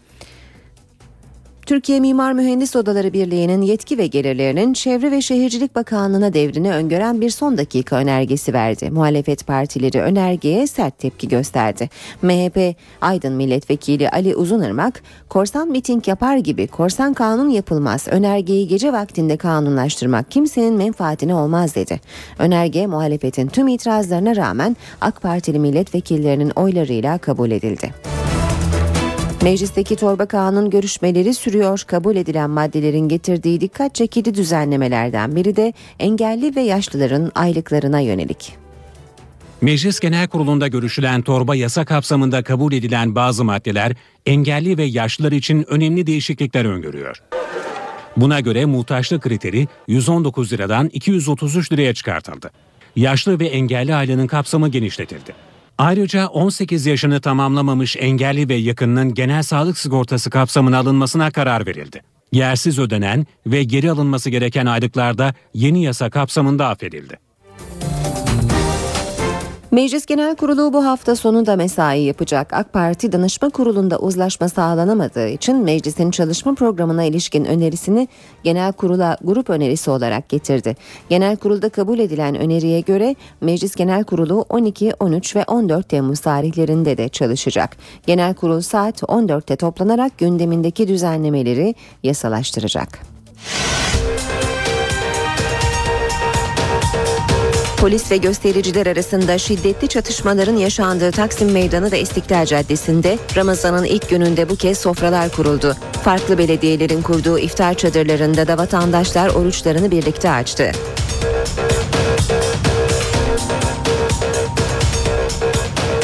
[1.66, 7.30] Türkiye Mimar Mühendis Odaları Birliği'nin yetki ve gelirlerinin Çevre ve Şehircilik Bakanlığı'na devrini öngören bir
[7.30, 8.92] son dakika önergesi verdi.
[8.92, 11.90] Muhalefet partileri önergeye sert tepki gösterdi.
[12.22, 19.38] MHP Aydın Milletvekili Ali Uzunırmak, korsan miting yapar gibi korsan kanun yapılmaz, önergeyi gece vaktinde
[19.38, 22.02] kanunlaştırmak kimsenin menfaatine olmaz dedi.
[22.40, 27.94] Önerge muhalefetin tüm itirazlarına rağmen AK Partili milletvekillerinin oylarıyla kabul edildi.
[29.46, 31.84] Meclisteki torba kanun görüşmeleri sürüyor.
[31.88, 38.54] Kabul edilen maddelerin getirdiği dikkat çekici düzenlemelerden biri de engelli ve yaşlıların aylıklarına yönelik.
[39.62, 43.92] Meclis Genel Kurulu'nda görüşülen torba yasa kapsamında kabul edilen bazı maddeler
[44.26, 47.22] engelli ve yaşlılar için önemli değişiklikler öngörüyor.
[48.18, 52.52] Buna göre muhtaçlık kriteri 119 liradan 233 liraya çıkartıldı.
[52.96, 55.45] Yaşlı ve engelli aylığının kapsamı genişletildi.
[55.78, 62.02] Ayrıca 18 yaşını tamamlamamış engelli ve yakınının genel sağlık sigortası kapsamına alınmasına karar verildi.
[62.32, 67.20] Yersiz ödenen ve geri alınması gereken aylıklarda yeni yasa kapsamında affedildi.
[69.76, 72.54] Meclis Genel Kurulu bu hafta sonu da mesai yapacak.
[72.54, 78.08] AK Parti Danışma Kurulu'nda uzlaşma sağlanamadığı için meclisin çalışma programına ilişkin önerisini
[78.44, 80.76] Genel Kurula grup önerisi olarak getirdi.
[81.10, 86.98] Genel Kurulda kabul edilen öneriye göre Meclis Genel Kurulu 12, 13 ve 14 Temmuz tarihlerinde
[86.98, 87.78] de çalışacak.
[88.08, 93.00] Genel Kurul saat 14'te toplanarak gündemindeki düzenlemeleri yasalaştıracak.
[97.86, 104.50] Polis ve göstericiler arasında şiddetli çatışmaların yaşandığı Taksim Meydanı ve İstiklal Caddesi'nde Ramazan'ın ilk gününde
[104.50, 105.76] bu kez sofralar kuruldu.
[106.04, 110.72] Farklı belediyelerin kurduğu iftar çadırlarında da vatandaşlar oruçlarını birlikte açtı.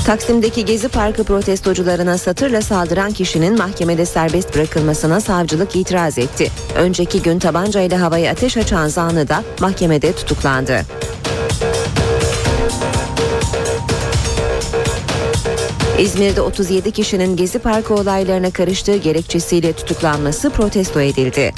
[0.05, 6.51] Taksim'deki Gezi Parkı protestocularına satırla saldıran kişinin mahkemede serbest bırakılmasına savcılık itiraz etti.
[6.75, 10.81] Önceki gün tabancayla havaya ateş açan zanlı da mahkemede tutuklandı.
[16.01, 21.53] İzmir'de 37 kişinin Gezi Parkı olaylarına karıştığı gerekçesiyle tutuklanması protesto edildi.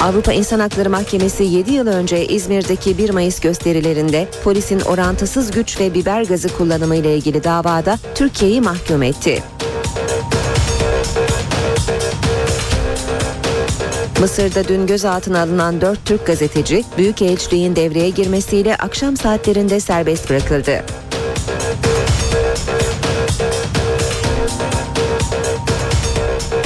[0.00, 5.94] Avrupa İnsan Hakları Mahkemesi 7 yıl önce İzmir'deki 1 Mayıs gösterilerinde polisin orantısız güç ve
[5.94, 9.42] biber gazı kullanımı ile ilgili davada Türkiye'yi mahkum etti.
[14.20, 20.84] Mısır'da dün gözaltına alınan 4 Türk gazeteci Büyükelçiliğin devreye girmesiyle akşam saatlerinde serbest bırakıldı.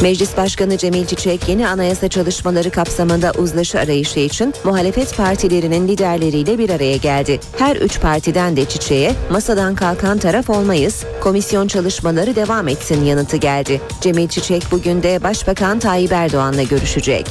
[0.05, 6.71] Meclis Başkanı Cemil Çiçek yeni anayasa çalışmaları kapsamında uzlaşı arayışı için muhalefet partilerinin liderleriyle bir
[6.71, 7.41] araya geldi.
[7.59, 13.81] Her üç partiden de Çiçek'e masadan kalkan taraf olmayız, komisyon çalışmaları devam etsin yanıtı geldi.
[14.01, 17.27] Cemil Çiçek bugün de Başbakan Tayyip Erdoğan'la görüşecek.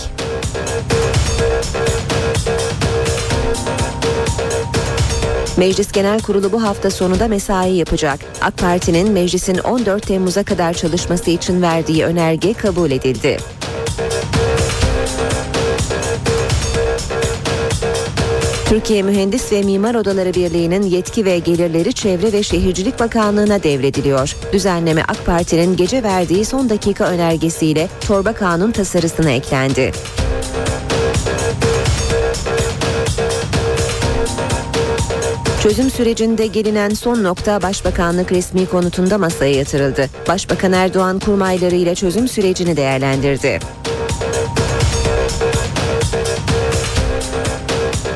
[5.57, 8.19] Meclis Genel Kurulu bu hafta sonunda mesai yapacak.
[8.41, 13.37] AK Parti'nin meclisin 14 Temmuz'a kadar çalışması için verdiği önerge kabul edildi.
[18.69, 24.35] Türkiye Mühendis ve Mimar Odaları Birliği'nin yetki ve gelirleri Çevre ve Şehircilik Bakanlığı'na devrediliyor.
[24.53, 29.91] Düzenleme AK Parti'nin gece verdiği son dakika önergesiyle torba kanun tasarısına eklendi.
[35.63, 40.09] Çözüm sürecinde gelinen son nokta Başbakanlık resmi konutunda masaya yatırıldı.
[40.27, 43.59] Başbakan Erdoğan kurmaylarıyla çözüm sürecini değerlendirdi.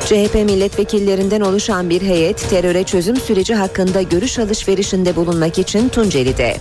[0.05, 6.57] CHP milletvekillerinden oluşan bir heyet teröre çözüm süreci hakkında görüş alışverişinde bulunmak için Tunceli'de.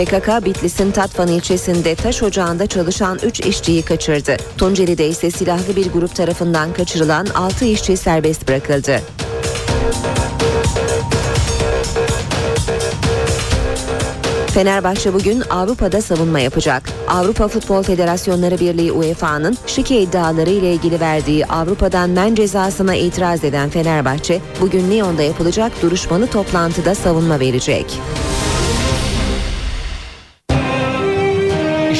[0.00, 4.36] PKK Bitlis'in Tatvan ilçesinde taş ocağında çalışan 3 işçiyi kaçırdı.
[4.58, 9.00] Tunceli'de ise silahlı bir grup tarafından kaçırılan 6 işçi serbest bırakıldı.
[14.46, 16.82] Fenerbahçe bugün Avrupa'da savunma yapacak.
[17.08, 23.70] Avrupa Futbol Federasyonları Birliği UEFA'nın şike iddiaları ile ilgili verdiği Avrupa'dan men cezasına itiraz eden
[23.70, 27.86] Fenerbahçe bugün Lyon'da yapılacak duruşmalı toplantıda savunma verecek.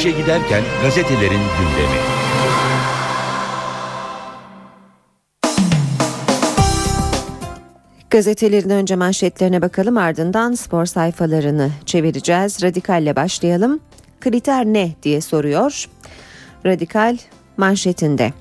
[0.00, 1.98] İşe giderken gazetelerin gündemi.
[8.10, 12.62] Gazetelerin önce manşetlerine bakalım ardından spor sayfalarını çevireceğiz.
[12.62, 13.80] Radikalle başlayalım.
[14.20, 15.88] Kriter ne diye soruyor.
[16.66, 17.16] Radikal
[17.56, 18.32] manşetinde.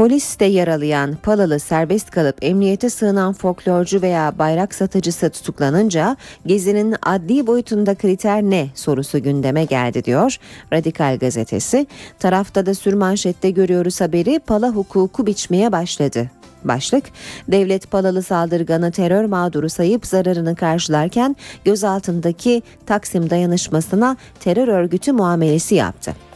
[0.00, 7.94] Poliste yaralayan Palalı serbest kalıp emniyete sığınan folklorcu veya bayrak satıcısı tutuklanınca gezinin adli boyutunda
[7.94, 10.36] kriter ne sorusu gündeme geldi diyor
[10.72, 11.86] Radikal gazetesi.
[12.18, 16.30] Tarafta da sürmanşette görüyoruz haberi pala hukuku biçmeye başladı
[16.64, 17.04] Başlık,
[17.48, 26.29] devlet palalı saldırganı terör mağduru sayıp zararını karşılarken gözaltındaki Taksim dayanışmasına terör örgütü muamelesi yaptı.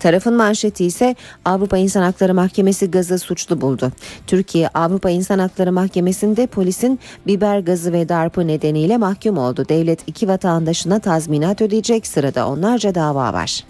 [0.00, 3.92] Tarafın manşeti ise Avrupa İnsan Hakları Mahkemesi gazı suçlu buldu.
[4.26, 9.64] Türkiye Avrupa İnsan Hakları Mahkemesi'nde polisin biber gazı ve darpı nedeniyle mahkum oldu.
[9.68, 13.64] Devlet iki vatandaşına tazminat ödeyecek sırada onlarca dava var.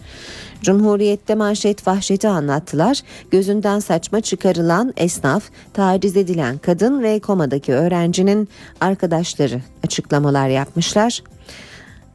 [0.62, 3.00] Cumhuriyette manşet vahşeti anlattılar.
[3.30, 8.48] Gözünden saçma çıkarılan esnaf, taciz edilen kadın ve komadaki öğrencinin
[8.80, 11.22] arkadaşları açıklamalar yapmışlar.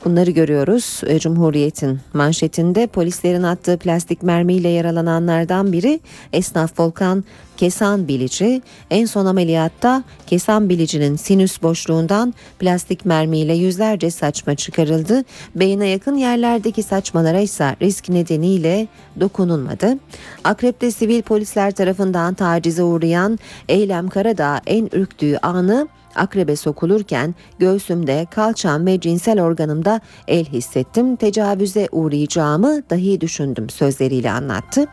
[0.05, 1.01] Bunları görüyoruz.
[1.07, 5.99] E, Cumhuriyet'in manşetinde polislerin attığı plastik mermiyle yaralananlardan biri
[6.33, 7.23] esnaf Volkan
[7.57, 8.61] Kesan Bilici.
[8.89, 15.23] En son ameliyatta Kesan Bilici'nin sinüs boşluğundan plastik mermiyle yüzlerce saçma çıkarıldı.
[15.55, 18.87] Beyine yakın yerlerdeki saçmalara ise risk nedeniyle
[19.19, 19.97] dokunulmadı.
[20.43, 23.39] Akrep'te sivil polisler tarafından tacize uğrayan
[23.69, 31.15] Eylem Karadağ en ürktüğü anı akrebe sokulurken göğsümde, kalçam ve cinsel organımda el hissettim.
[31.15, 34.85] Tecavüze uğrayacağımı dahi düşündüm sözleriyle anlattı.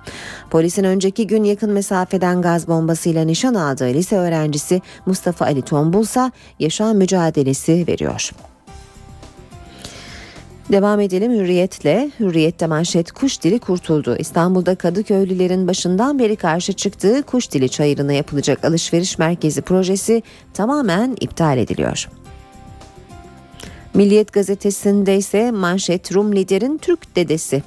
[0.51, 6.97] Polisin önceki gün yakın mesafeden gaz bombasıyla nişan aldığı lise öğrencisi Mustafa Ali Tombulsa yaşam
[6.97, 8.31] mücadelesi veriyor.
[10.73, 12.11] Devam edelim hürriyetle.
[12.21, 14.17] Hürriyette manşet kuş dili kurtuldu.
[14.19, 20.23] İstanbul'da Kadıköylülerin başından beri karşı çıktığı kuş dili çayırına yapılacak alışveriş merkezi projesi
[20.55, 22.09] tamamen iptal ediliyor.
[23.95, 27.63] Milliyet gazetesinde ise manşet Rum liderin Türk dedesi.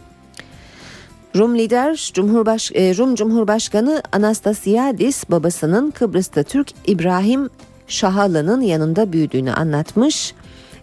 [1.35, 7.49] Rum lider Cumhurbaş e, Rum Cumhurbaşkanı Anastasiadis babasının Kıbrıs'ta Türk İbrahim
[7.87, 10.33] Şahalı'nın yanında büyüdüğünü anlatmış.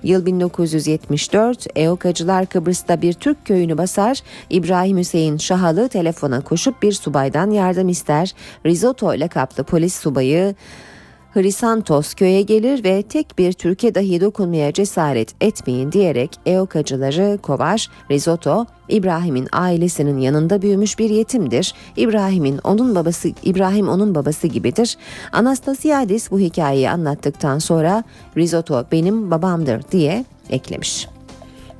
[0.02, 4.22] Yıl 1974 EOKacılar Kıbrıs'ta bir Türk köyünü basar.
[4.50, 8.34] İbrahim Hüseyin Şahalı telefona koşup bir subaydan yardım ister.
[8.66, 10.54] Risotto ile kaplı polis subayı
[11.34, 17.88] Hrisantos köye gelir ve tek bir Türkiye dahi dokunmaya cesaret etmeyin diyerek EOKacıları kovar.
[18.10, 21.74] Risotto İbrahim'in ailesinin yanında büyümüş bir yetimdir.
[21.96, 24.96] İbrahim'in onun babası İbrahim onun babası gibidir.
[25.32, 28.04] Anastasiadis bu hikayeyi anlattıktan sonra
[28.36, 31.08] Risotto benim babamdır diye eklemiş.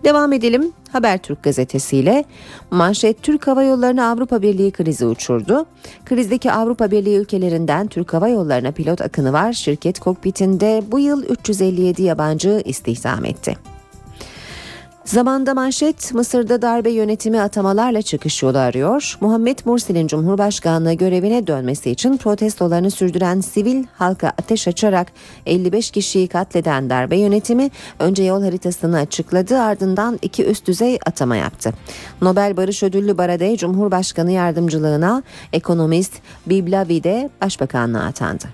[0.05, 2.25] Devam edelim Habertürk gazetesiyle.
[2.71, 5.67] Manşet Türk Hava Yolları'na Avrupa Birliği krizi uçurdu.
[6.05, 9.53] Krizdeki Avrupa Birliği ülkelerinden Türk Hava Yolları'na pilot akını var.
[9.53, 13.72] Şirket kokpitinde bu yıl 357 yabancı istihdam etti.
[15.05, 19.17] Zamanda manşet Mısır'da darbe yönetimi atamalarla çıkış yolu arıyor.
[19.21, 25.13] Muhammed Mursi'nin Cumhurbaşkanlığı görevine dönmesi için protestolarını sürdüren sivil halka ateş açarak
[25.47, 31.73] 55 kişiyi katleden darbe yönetimi önce yol haritasını açıkladı ardından iki üst düzey atama yaptı.
[32.23, 36.13] Nobel Barış Ödüllü Baradey Cumhurbaşkanı yardımcılığına ekonomist
[36.47, 38.45] Biblavi de başbakanlığa atandı.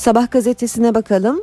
[0.00, 1.40] Sabah gazetesine bakalım.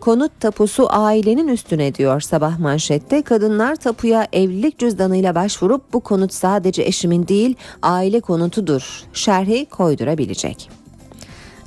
[0.00, 3.22] Konut tapusu ailenin üstüne diyor sabah manşette.
[3.22, 9.02] Kadınlar tapuya evlilik cüzdanıyla başvurup bu konut sadece eşimin değil aile konutudur.
[9.12, 10.79] Şerhi koydurabilecek.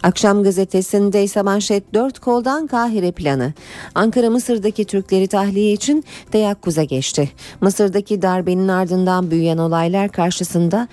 [0.03, 3.53] Akşam gazetesinde ise manşet 4 koldan Kahire planı.
[3.95, 7.31] Ankara Mısır'daki Türkleri tahliye için teyakkuz'a geçti.
[7.61, 10.87] Mısır'daki darbenin ardından büyüyen olaylar karşısında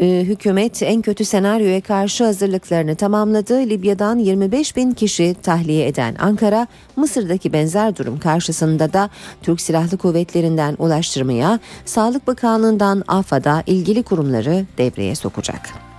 [0.00, 3.58] e, hükümet en kötü senaryoya karşı hazırlıklarını tamamladı.
[3.58, 9.10] Libya'dan 25 bin kişi tahliye eden Ankara, Mısır'daki benzer durum karşısında da
[9.42, 15.93] Türk Silahlı Kuvvetlerinden ulaştırmaya, Sağlık Bakanlığı'ndan AFAD'a ilgili kurumları devreye sokacak.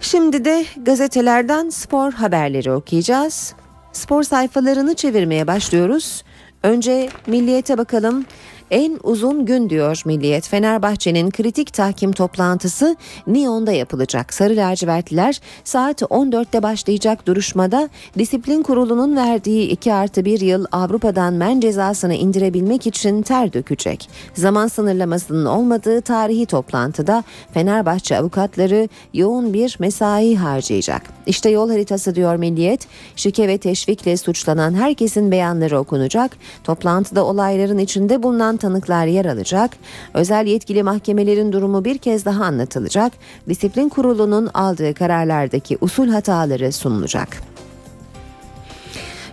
[0.00, 3.54] Şimdi de gazetelerden spor haberleri okuyacağız.
[3.92, 6.24] Spor sayfalarını çevirmeye başlıyoruz.
[6.62, 8.24] Önce Milliyet'e bakalım.
[8.70, 10.48] En uzun gün diyor Milliyet.
[10.48, 14.34] Fenerbahçe'nin kritik tahkim toplantısı Niyon'da yapılacak.
[14.34, 21.60] Sarı lacivertliler saat 14'te başlayacak duruşmada disiplin kurulunun verdiği 2 artı 1 yıl Avrupa'dan men
[21.60, 24.10] cezasını indirebilmek için ter dökecek.
[24.34, 31.02] Zaman sınırlamasının olmadığı tarihi toplantıda Fenerbahçe avukatları yoğun bir mesai harcayacak.
[31.26, 32.86] İşte yol haritası diyor Milliyet.
[33.16, 36.36] Şike ve teşvikle suçlanan herkesin beyanları okunacak.
[36.64, 39.70] Toplantıda olayların içinde bulunan tanıklar yer alacak.
[40.14, 43.12] Özel yetkili mahkemelerin durumu bir kez daha anlatılacak.
[43.48, 47.42] Disiplin kurulunun aldığı kararlardaki usul hataları sunulacak.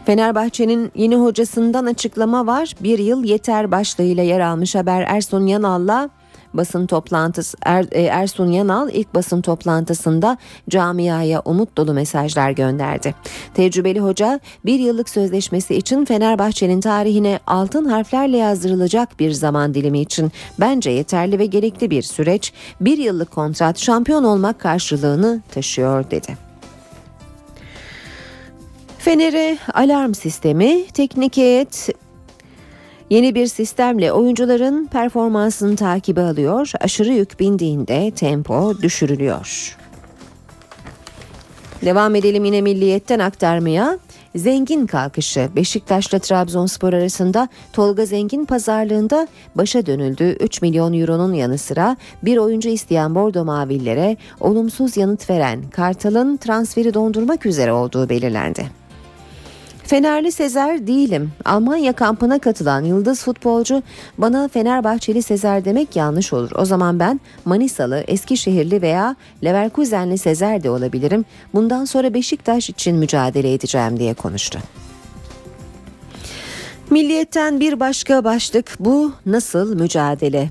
[0.06, 2.76] Fenerbahçe'nin yeni hocasından açıklama var.
[2.80, 6.10] Bir yıl yeter başlığıyla yer almış haber Ersun Yanal'la
[6.58, 10.38] basın toplantısı er, e, Ersun Yanal ilk basın toplantısında
[10.70, 13.16] camiaya umut dolu mesajlar gönderdi.
[13.54, 20.32] Tecrübeli hoca bir yıllık sözleşmesi için Fenerbahçe'nin tarihine altın harflerle yazdırılacak bir zaman dilimi için
[20.60, 22.54] bence yeterli ve gerekli bir süreç.
[22.82, 26.38] Bir yıllık kontrat şampiyon olmak karşılığını taşıyor dedi.
[28.98, 31.90] Fener'e alarm sistemi, teknik heyet
[33.10, 36.72] Yeni bir sistemle oyuncuların performansını takibi alıyor.
[36.80, 39.78] Aşırı yük bindiğinde tempo düşürülüyor.
[41.82, 44.00] Devam edelim yine milliyetten aktarmaya.
[44.36, 50.38] Zengin kalkışı Beşiktaş'la Trabzonspor arasında Tolga Zengin pazarlığında başa dönüldü.
[50.40, 56.94] 3 milyon euronun yanı sıra bir oyuncu isteyen Bordo Mavillere olumsuz yanıt veren Kartal'ın transferi
[56.94, 58.85] dondurmak üzere olduğu belirlendi.
[59.88, 61.32] Fenerli Sezer değilim.
[61.46, 63.84] Almanya kampına katılan yıldız futbolcu
[64.18, 66.52] bana Fenerbahçeli Sezer demek yanlış olur.
[66.56, 71.26] O zaman ben Manisalı, Eskişehirli veya Leverkusenli Sezer de olabilirim.
[71.54, 74.60] Bundan sonra Beşiktaş için mücadele edeceğim diye konuştu.
[76.90, 80.50] Milliyetten bir başka başlık bu nasıl mücadele?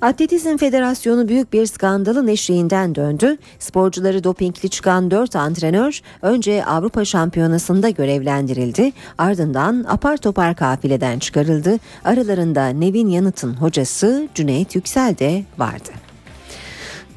[0.00, 3.36] Atletizm Federasyonu büyük bir skandalın eşiğinden döndü.
[3.58, 8.92] Sporcuları dopingli çıkan 4 antrenör önce Avrupa Şampiyonası'nda görevlendirildi.
[9.18, 11.78] Ardından apar topar kafileden çıkarıldı.
[12.04, 16.11] Aralarında Nevin Yanıt'ın hocası Cüneyt Yüksel de vardı.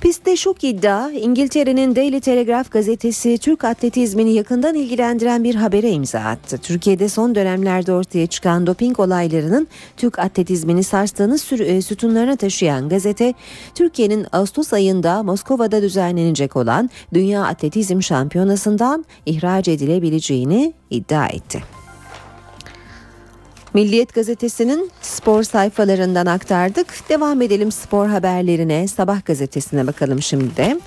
[0.05, 6.57] Pistte şok iddia İngiltere'nin Daily Telegraph gazetesi Türk atletizmini yakından ilgilendiren bir habere imza attı.
[6.57, 13.33] Türkiye'de son dönemlerde ortaya çıkan doping olaylarının Türk atletizmini sarstığını sü- sütunlarına taşıyan gazete
[13.75, 21.63] Türkiye'nin Ağustos ayında Moskova'da düzenlenecek olan Dünya Atletizm Şampiyonası'ndan ihraç edilebileceğini iddia etti.
[23.75, 27.09] Milliyet gazetesinin spor sayfalarından aktardık.
[27.09, 28.87] Devam edelim spor haberlerine.
[28.87, 30.79] Sabah gazetesine bakalım şimdi de.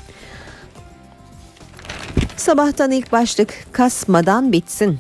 [2.37, 4.99] Sabahtan ilk başlık kasmadan bitsin.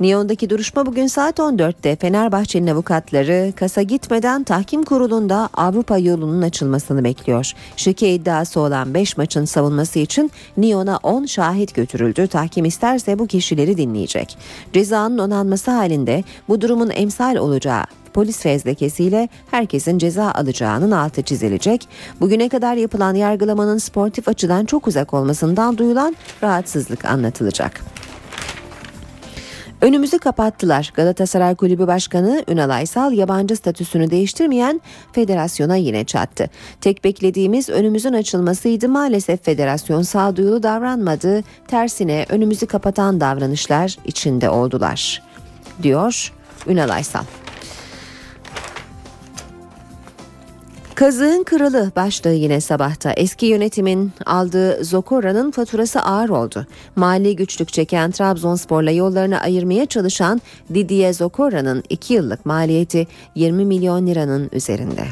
[0.00, 7.52] Neon'daki duruşma bugün saat 14'te Fenerbahçe'nin avukatları kasa gitmeden tahkim kurulunda Avrupa yolunun açılmasını bekliyor.
[7.76, 12.26] Şike iddiası olan 5 maçın savunması için Neon'a 10 şahit götürüldü.
[12.26, 14.38] Tahkim isterse bu kişileri dinleyecek.
[14.72, 17.84] Cezanın onanması halinde bu durumun emsal olacağı
[18.14, 21.88] polis fezlekesiyle herkesin ceza alacağının altı çizilecek.
[22.20, 27.84] Bugüne kadar yapılan yargılamanın sportif açıdan çok uzak olmasından duyulan rahatsızlık anlatılacak.
[29.84, 30.92] Önümüzü kapattılar.
[30.94, 34.80] Galatasaray Kulübü Başkanı Ünal Aysal yabancı statüsünü değiştirmeyen
[35.12, 36.50] federasyona yine çattı.
[36.80, 38.88] Tek beklediğimiz önümüzün açılmasıydı.
[38.88, 41.42] Maalesef federasyon sağduyulu davranmadı.
[41.68, 45.22] Tersine önümüzü kapatan davranışlar içinde oldular.
[45.82, 46.32] Diyor
[46.66, 47.24] Ünal Aysal.
[50.94, 53.12] Kazığın kralı başlığı yine sabahta.
[53.12, 56.66] Eski yönetimin aldığı Zokora'nın faturası ağır oldu.
[56.96, 60.40] Mali güçlük çeken Trabzonspor'la yollarını ayırmaya çalışan
[60.74, 65.04] Didier Zokora'nın 2 yıllık maliyeti 20 milyon liranın üzerinde.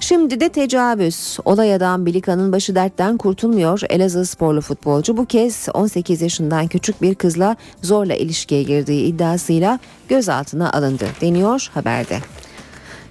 [0.00, 1.38] Şimdi de tecavüz.
[1.44, 3.80] Olay adam Bilika'nın başı dertten kurtulmuyor.
[3.90, 9.78] Elazığ sporlu futbolcu bu kez 18 yaşından küçük bir kızla zorla ilişkiye girdiği iddiasıyla
[10.08, 12.18] gözaltına alındı deniyor haberde.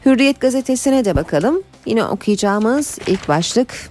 [0.05, 1.61] Hürriyet gazetesine de bakalım.
[1.85, 3.89] Yine okuyacağımız ilk başlık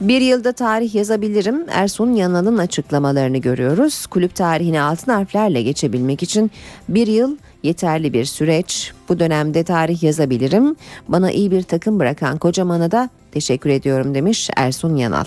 [0.00, 1.66] bir yılda tarih yazabilirim.
[1.70, 4.06] Ersun Yanal'ın açıklamalarını görüyoruz.
[4.06, 6.50] Kulüp tarihine altın harflerle geçebilmek için
[6.88, 8.92] bir yıl yeterli bir süreç.
[9.08, 10.76] Bu dönemde tarih yazabilirim.
[11.08, 15.24] Bana iyi bir takım bırakan kocamana da teşekkür ediyorum demiş Ersun Yanal.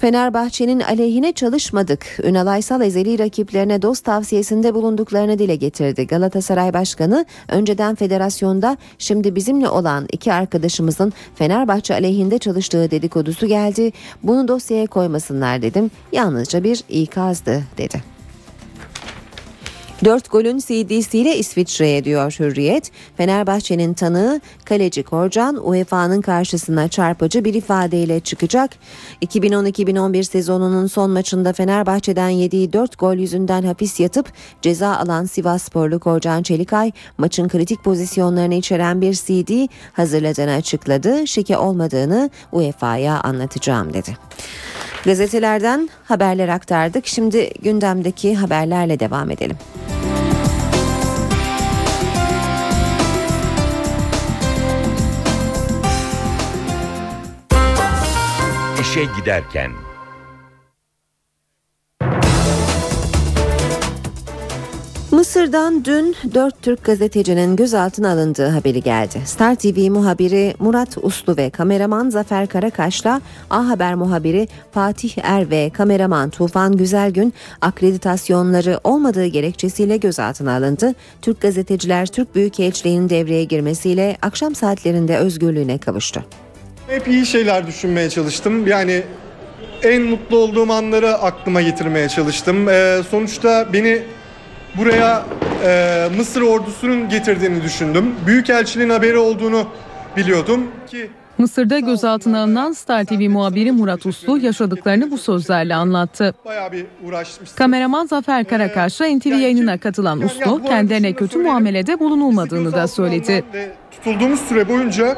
[0.00, 2.06] Fenerbahçe'nin aleyhine çalışmadık.
[2.22, 6.06] Ünal Aysal ezeli rakiplerine dost tavsiyesinde bulunduklarını dile getirdi.
[6.06, 13.92] Galatasaray Başkanı önceden federasyonda şimdi bizimle olan iki arkadaşımızın Fenerbahçe aleyhinde çalıştığı dedikodusu geldi.
[14.22, 15.90] Bunu dosyaya koymasınlar dedim.
[16.12, 18.19] Yalnızca bir ikazdı dedi.
[20.04, 22.90] 4 golün CD'siyle İsviçre'ye diyor Hürriyet.
[23.16, 28.70] Fenerbahçe'nin tanığı kaleci Korcan UEFA'nın karşısına çarpıcı bir ifadeyle çıkacak.
[29.22, 34.32] 2010-2011 sezonunun son maçında Fenerbahçe'den yediği 4 gol yüzünden hapis yatıp
[34.62, 41.26] ceza alan Sivas Sporlu Korcan Çelikay maçın kritik pozisyonlarını içeren bir CD hazırladığını açıkladı.
[41.26, 44.16] Şike olmadığını UEFA'ya anlatacağım dedi.
[45.04, 47.06] Gazetelerden haberler aktardık.
[47.06, 49.56] Şimdi gündemdeki haberlerle devam edelim.
[58.90, 59.70] İşe giderken
[65.10, 69.22] Mısır'dan dün 4 Türk gazetecinin gözaltına alındığı haberi geldi.
[69.24, 73.20] Star TV muhabiri Murat Uslu ve kameraman Zafer Karakaş'la
[73.50, 80.94] A Haber muhabiri Fatih Er ve kameraman Tufan Güzelgün akreditasyonları olmadığı gerekçesiyle gözaltına alındı.
[81.22, 86.24] Türk gazeteciler Türk Büyükelçiliğinin devreye girmesiyle akşam saatlerinde özgürlüğüne kavuştu.
[86.90, 88.66] Hep iyi şeyler düşünmeye çalıştım.
[88.66, 89.02] Yani
[89.82, 92.68] en mutlu olduğum anları aklıma getirmeye çalıştım.
[92.68, 94.02] Ee, sonuçta beni
[94.78, 95.26] buraya
[95.64, 98.14] e, Mısır ordusunun getirdiğini düşündüm.
[98.26, 99.66] Büyükelçiliğin haberi olduğunu
[100.16, 106.34] biliyordum ki Mısır'da gözaltına alınan Star TV muhabiri Murat Uslu yaşadıklarını bu sözlerle anlattı.
[107.56, 113.44] Kameraman Zafer Karakaş'la NTV yayınına katılan Uslu kendilerine kötü muamelede bulunulmadığını da söyledi.
[113.90, 115.16] Tutulduğumuz süre boyunca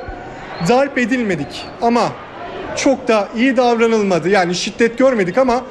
[0.68, 2.12] darp edilmedik ama
[2.76, 4.28] çok da iyi davranılmadı.
[4.28, 5.62] Yani şiddet görmedik ama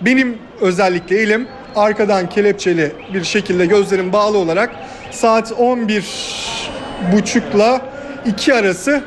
[0.00, 4.70] benim özellikle elim arkadan kelepçeli bir şekilde gözlerim bağlı olarak
[5.10, 6.04] saat 11
[7.12, 7.80] buçukla
[8.26, 9.02] 2 arası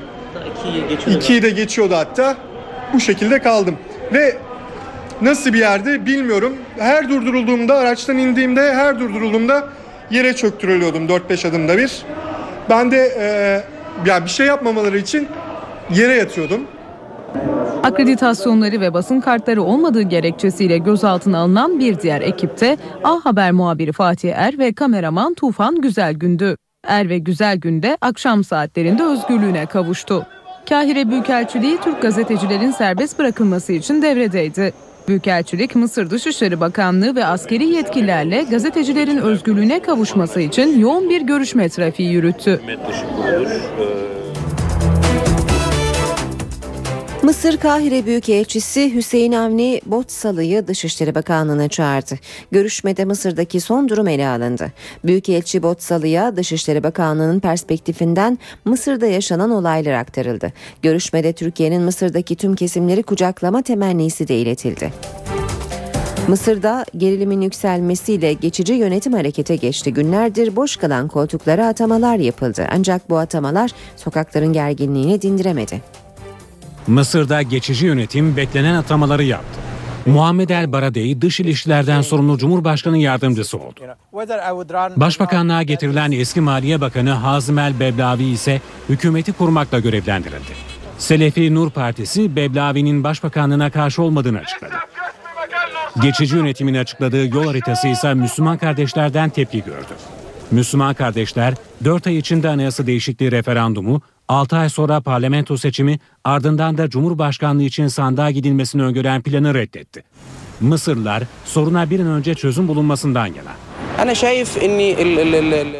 [1.07, 2.37] 2'yi de geçiyordu hatta.
[2.93, 3.77] Bu şekilde kaldım.
[4.13, 4.37] Ve
[5.21, 6.57] nasıl bir yerde bilmiyorum.
[6.79, 9.69] Her durdurulduğumda araçtan indiğimde her durdurulduğumda
[10.11, 12.01] yere çöktürülüyordum 4-5 adımda bir.
[12.69, 13.27] Ben de e,
[14.05, 15.27] ya bir şey yapmamaları için
[15.89, 16.67] yere yatıyordum
[17.83, 24.33] Akreditasyonları ve basın kartları olmadığı gerekçesiyle gözaltına alınan bir diğer ekipte A Haber muhabiri Fatih
[24.35, 26.57] Er ve kameraman Tufan Güzelgün'dü.
[26.87, 30.25] Er ve Güzelgün de akşam saatlerinde özgürlüğüne kavuştu.
[30.69, 34.73] Kahire Büyükelçiliği Türk gazetecilerin serbest bırakılması için devredeydi.
[35.07, 42.11] Büyükelçilik Mısır Dışişleri Bakanlığı ve askeri yetkililerle gazetecilerin özgürlüğüne kavuşması için yoğun bir görüşme trafiği
[42.11, 42.61] yürüttü.
[47.23, 52.15] Mısır Kahire Büyükelçisi Hüseyin Avni Botsalı'yı Dışişleri Bakanlığı'na çağırdı.
[52.51, 54.71] Görüşmede Mısır'daki son durum ele alındı.
[55.03, 60.53] Büyükelçi Botsalı'ya Dışişleri Bakanlığı'nın perspektifinden Mısır'da yaşanan olaylar aktarıldı.
[60.81, 64.93] Görüşmede Türkiye'nin Mısır'daki tüm kesimleri kucaklama temennisi de iletildi.
[66.27, 69.93] Mısır'da gerilimin yükselmesiyle geçici yönetim harekete geçti.
[69.93, 72.67] Günlerdir boş kalan koltuklara atamalar yapıldı.
[72.71, 76.02] Ancak bu atamalar sokakların gerginliğini dindiremedi.
[76.87, 79.59] Mısır'da geçici yönetim beklenen atamaları yaptı.
[80.05, 83.79] Muhammed El Baradei dış ilişkilerden sorumlu Cumhurbaşkanı yardımcısı oldu.
[84.95, 90.53] Başbakanlığa getirilen eski Maliye Bakanı Hazım El Beblavi ise hükümeti kurmakla görevlendirildi.
[90.97, 94.73] Selefi Nur Partisi Beblavi'nin başbakanlığına karşı olmadığını açıkladı.
[96.01, 99.93] Geçici yönetimin açıkladığı yol haritası ise Müslüman kardeşlerden tepki gördü.
[100.51, 101.53] Müslüman kardeşler
[101.83, 107.87] 4 ay içinde anayasa değişikliği referandumu, 6 ay sonra parlamento seçimi ardından da Cumhurbaşkanlığı için
[107.87, 110.03] sandığa gidilmesini öngören planı reddetti.
[110.59, 113.62] Mısırlılar soruna bir an önce çözüm bulunmasından yana.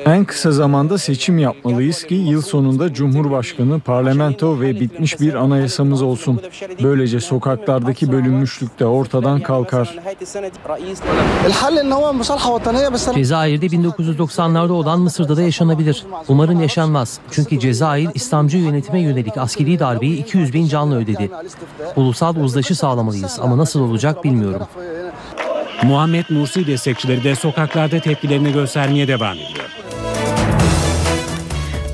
[0.06, 6.42] En kısa zamanda seçim yapmalıyız ki yıl sonunda Cumhurbaşkanı, parlamento ve bitmiş bir anayasamız olsun.
[6.84, 10.00] Böylece sokaklardaki bölünmüşlük de ortadan kalkar.
[13.16, 16.06] Cezayir'de 1990'larda olan Mısır'da da yaşanabilir.
[16.28, 17.20] Umarım yaşanmaz.
[17.32, 21.32] Çünkü Cezayir İslamcı yönetime yönelik askeri darbeyi 200 bin canlı ödedi.
[21.96, 24.68] Ulusal uzlaşı sağlamalıyız ama nasıl olacak bilmiyorum.
[25.84, 29.73] Muhammed Mursi destekçileri de sokaklarda tepkilerini göstermeye devam ediyor.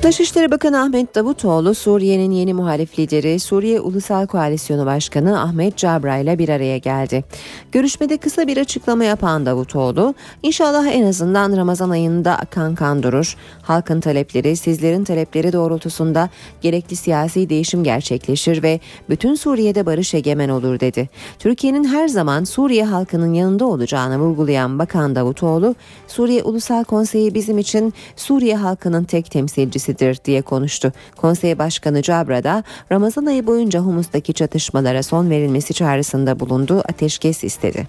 [0.02, 6.38] Dışişleri Bakanı Ahmet Davutoğlu, Suriye'nin yeni muhalif lideri Suriye Ulusal Koalisyonu Başkanı Ahmet Cabra ile
[6.38, 7.24] bir araya geldi.
[7.72, 13.36] Görüşmede kısa bir açıklama yapan Davutoğlu, inşallah en azından Ramazan ayında akan kan durur.
[13.62, 16.28] Halkın talepleri, sizlerin talepleri doğrultusunda
[16.60, 21.08] gerekli siyasi değişim gerçekleşir ve bütün Suriye'de barış egemen olur dedi.
[21.38, 25.74] Türkiye'nin her zaman Suriye halkının yanında olacağını vurgulayan Bakan Davutoğlu,
[26.06, 29.89] Suriye Ulusal Konseyi bizim için Suriye halkının tek temsilcisi
[30.24, 30.92] diye konuştu.
[31.16, 37.86] Konsey Başkanı Cabra da Ramazan ayı boyunca Humus'taki çatışmalara son verilmesi çağrısında bulundu, ateşkes istedi.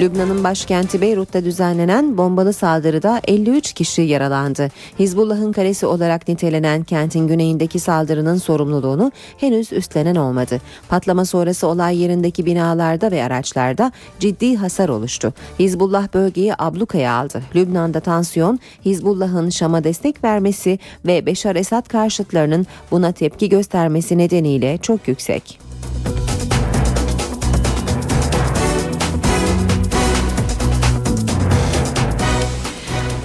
[0.00, 4.68] Lübnan'ın başkenti Beyrut'ta düzenlenen bombalı saldırıda 53 kişi yaralandı.
[4.98, 10.60] Hizbullah'ın kalesi olarak nitelenen kentin güneyindeki saldırının sorumluluğunu henüz üstlenen olmadı.
[10.88, 15.34] Patlama sonrası olay yerindeki binalarda ve araçlarda ciddi hasar oluştu.
[15.58, 17.42] Hizbullah bölgeyi ablukaya aldı.
[17.54, 25.08] Lübnan'da tansiyon, Hizbullah'ın Şam'a destek vermesi ve Beşar Esad karşıtlarının buna tepki göstermesi nedeniyle çok
[25.08, 25.60] yüksek.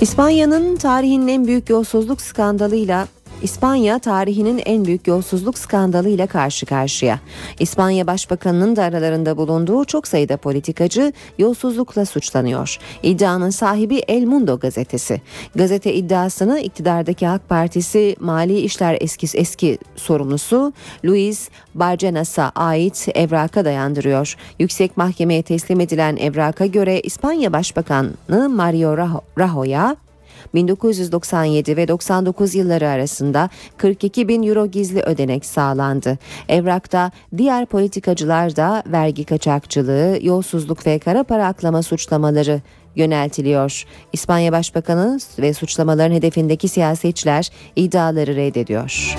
[0.02, 3.08] İspanya'nın tarihinin en büyük yolsuzluk skandalıyla
[3.44, 7.20] İspanya tarihinin en büyük yolsuzluk skandalıyla karşı karşıya.
[7.60, 12.78] İspanya Başbakanı'nın da aralarında bulunduğu çok sayıda politikacı yolsuzlukla suçlanıyor.
[13.04, 15.22] İddianın sahibi El Mundo gazetesi.
[15.56, 20.74] Gazete iddiasını iktidardaki Halk Partisi Mali İşler eski eski sorumlusu
[21.06, 24.36] Luis Barcenas'a ait evraka dayandırıyor.
[24.60, 28.98] Yüksek Mahkemeye teslim edilen evraka göre İspanya Başbakanı Mario
[29.38, 30.05] Rajoy'a
[30.54, 36.18] 1997 ve 99 yılları arasında 42 bin euro gizli ödenek sağlandı.
[36.50, 42.62] Evrakta diğer politikacılar da vergi kaçakçılığı, yolsuzluk ve kara para aklama suçlamaları
[42.96, 43.86] yöneltiliyor.
[44.14, 49.16] İspanya Başbakanı ve suçlamaların hedefindeki siyasetçiler iddiaları reddediyor.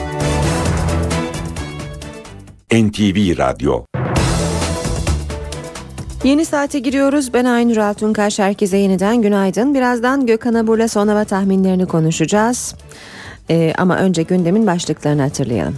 [2.72, 3.84] NTV Radyo
[6.26, 7.34] Yeni saate giriyoruz.
[7.34, 8.38] Ben Aynur Altunkaş.
[8.38, 9.74] Herkese yeniden günaydın.
[9.74, 12.74] Birazdan Gökhan Abur'la son hava tahminlerini konuşacağız.
[13.50, 15.76] Ee, ama önce gündemin başlıklarını hatırlayalım.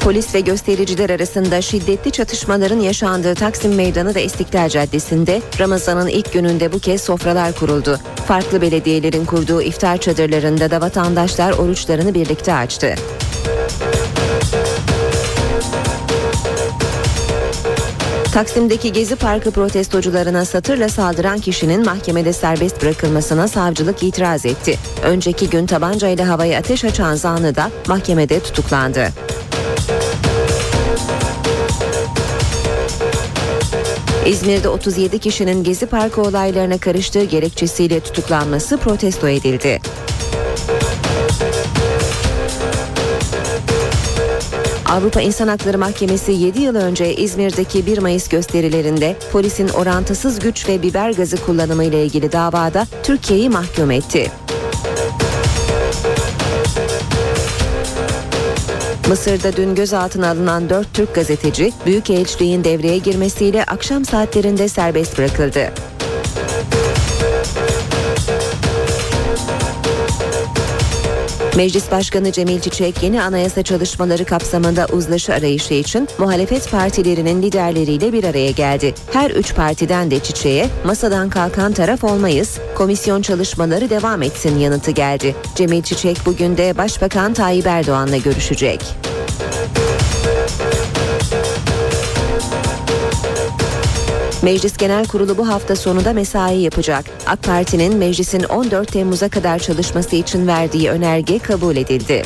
[0.00, 6.72] Polis ve göstericiler arasında şiddetli çatışmaların yaşandığı Taksim Meydanı ve İstiklal Caddesi'nde Ramazan'ın ilk gününde
[6.72, 7.98] bu kez sofralar kuruldu.
[8.26, 12.94] Farklı belediyelerin kurduğu iftar çadırlarında da vatandaşlar oruçlarını birlikte açtı.
[18.36, 24.78] Taksim'deki Gezi Parkı protestocularına satırla saldıran kişinin mahkemede serbest bırakılmasına savcılık itiraz etti.
[25.02, 29.08] Önceki gün tabancayla havaya ateş açan zanlı da mahkemede tutuklandı.
[34.26, 39.80] İzmir'de 37 kişinin Gezi Parkı olaylarına karıştığı gerekçesiyle tutuklanması protesto edildi.
[44.96, 50.82] Avrupa İnsan Hakları Mahkemesi 7 yıl önce İzmir'deki 1 Mayıs gösterilerinde polisin orantısız güç ve
[50.82, 54.30] biber gazı kullanımı ile ilgili davada Türkiye'yi mahkum etti.
[59.08, 65.72] Mısır'da dün gözaltına alınan 4 Türk gazeteci Büyükelçiliğin devreye girmesiyle akşam saatlerinde serbest bırakıldı.
[71.56, 78.24] Meclis Başkanı Cemil Çiçek yeni anayasa çalışmaları kapsamında uzlaşı arayışı için muhalefet partilerinin liderleriyle bir
[78.24, 78.94] araya geldi.
[79.12, 85.36] Her üç partiden de Çiçek'e masadan kalkan taraf olmayız, komisyon çalışmaları devam etsin yanıtı geldi.
[85.54, 88.80] Cemil Çiçek bugün de Başbakan Tayyip Erdoğan'la görüşecek.
[94.46, 97.04] Meclis Genel Kurulu bu hafta sonunda mesai yapacak.
[97.26, 102.22] AK Parti'nin meclisin 14 Temmuz'a kadar çalışması için verdiği önerge kabul edildi.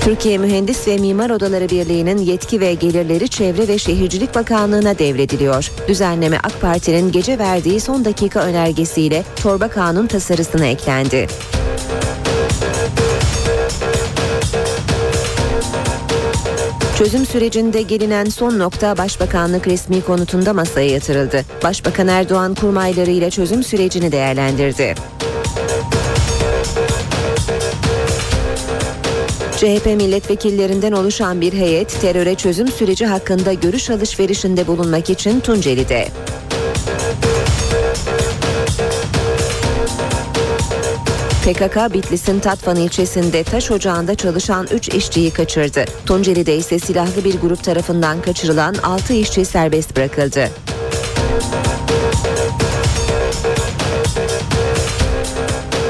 [0.00, 5.70] Türkiye Mühendis ve Mimar Odaları Birliği'nin yetki ve gelirleri Çevre ve Şehircilik Bakanlığı'na devrediliyor.
[5.88, 11.26] Düzenleme AK Parti'nin gece verdiği son dakika önergesiyle torba kanun tasarısına eklendi.
[16.98, 21.44] Çözüm sürecinde gelinen son nokta Başbakanlık resmi konutunda masaya yatırıldı.
[21.64, 24.94] Başbakan Erdoğan kurmaylarıyla çözüm sürecini değerlendirdi.
[29.56, 36.08] CHP milletvekillerinden oluşan bir heyet teröre çözüm süreci hakkında görüş alışverişinde bulunmak için Tunceli'de.
[41.46, 45.84] PKK Bitlis'in Tatvan ilçesinde taş ocağında çalışan 3 işçiyi kaçırdı.
[46.06, 50.48] Tunceli'de ise silahlı bir grup tarafından kaçırılan 6 işçi serbest bırakıldı.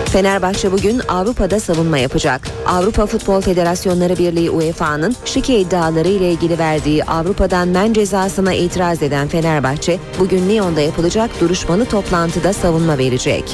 [0.07, 2.49] Fenerbahçe bugün Avrupa'da savunma yapacak.
[2.67, 9.29] Avrupa Futbol Federasyonları Birliği UEFA'nın şike iddiaları ile ilgili verdiği Avrupa'dan men cezasına itiraz eden
[9.29, 13.45] Fenerbahçe bugün Lyon'da yapılacak duruşmalı toplantıda savunma verecek.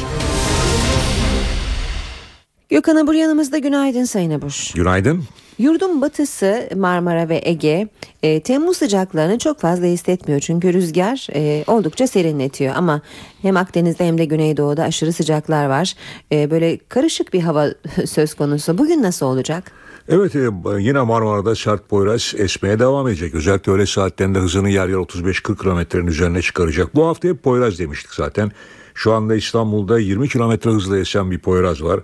[2.73, 4.73] Gökhan Abur yanımızda günaydın Sayın Abur.
[4.75, 5.25] Günaydın.
[5.59, 7.89] Yurdun batısı Marmara ve Ege
[8.23, 13.01] e, Temmuz sıcaklarını çok fazla hissetmiyor çünkü rüzgar e, oldukça serinletiyor ama
[13.43, 15.95] hem Akdeniz'de hem de Güneydoğu'da aşırı sıcaklar var.
[16.33, 17.67] E, böyle karışık bir hava
[18.07, 18.79] söz konusu.
[18.79, 19.73] Bugün nasıl olacak?
[20.09, 23.35] Evet e, yine Marmara'da sert boyraz esmeye devam edecek.
[23.35, 26.95] Özellikle öğle saatlerinde hızını yer yer 35-40 kilometrenin üzerine çıkaracak.
[26.95, 28.53] Bu hafta hep boyraz demiştik zaten.
[28.95, 32.01] Şu anda İstanbul'da 20 kilometre hızla esen bir boyraz var.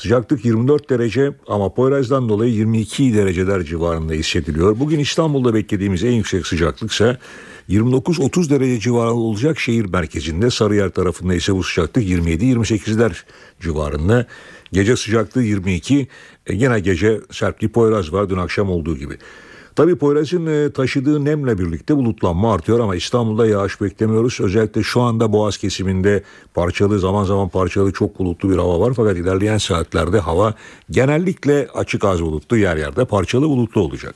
[0.00, 4.80] Sıcaklık 24 derece ama Poyraz'dan dolayı 22 dereceler civarında hissediliyor.
[4.80, 7.18] Bugün İstanbul'da beklediğimiz en yüksek sıcaklık ise
[7.68, 10.50] 29-30 derece civarında olacak şehir merkezinde.
[10.50, 13.12] Sarıyer tarafında ise bu sıcaklık 27-28'ler
[13.60, 14.26] civarında.
[14.72, 16.08] Gece sıcaklığı 22.
[16.46, 19.18] E, yine gece sert bir Poyraz var dün akşam olduğu gibi.
[19.80, 24.40] Tabii Poyraz'ın e, taşıdığı nemle birlikte bulutlanma artıyor ama İstanbul'da yağış beklemiyoruz.
[24.40, 26.22] Özellikle şu anda Boğaz kesiminde
[26.54, 28.92] parçalı zaman zaman parçalı çok bulutlu bir hava var.
[28.96, 30.54] Fakat ilerleyen saatlerde hava
[30.90, 34.14] genellikle açık az bulutlu yer yerde parçalı bulutlu olacak.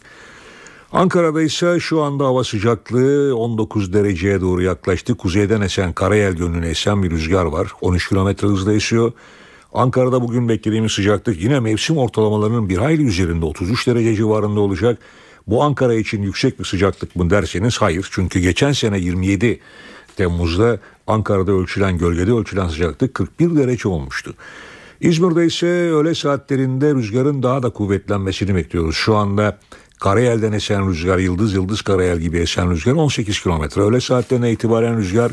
[0.93, 5.15] Ankara'da ise şu anda hava sıcaklığı 19 dereceye doğru yaklaştı.
[5.15, 7.73] Kuzeyden esen Karayel gönlüne esen bir rüzgar var.
[7.81, 9.13] 13 kilometre hızla esiyor.
[9.73, 14.99] Ankara'da bugün beklediğimiz sıcaklık yine mevsim ortalamalarının bir hayli üzerinde 33 derece civarında olacak.
[15.47, 18.09] Bu Ankara için yüksek bir sıcaklık mı derseniz hayır.
[18.11, 19.61] Çünkü geçen sene 27
[20.17, 24.35] Temmuz'da Ankara'da ölçülen gölgede ölçülen sıcaklık 41 derece olmuştu.
[25.01, 28.97] İzmir'de ise öğle saatlerinde rüzgarın daha da kuvvetlenmesini bekliyoruz.
[28.97, 29.59] Şu anda
[30.01, 33.83] Karayel'den esen rüzgar, yıldız yıldız Karayel gibi esen rüzgar 18 kilometre.
[33.83, 35.33] Öğle saatlerine itibaren rüzgar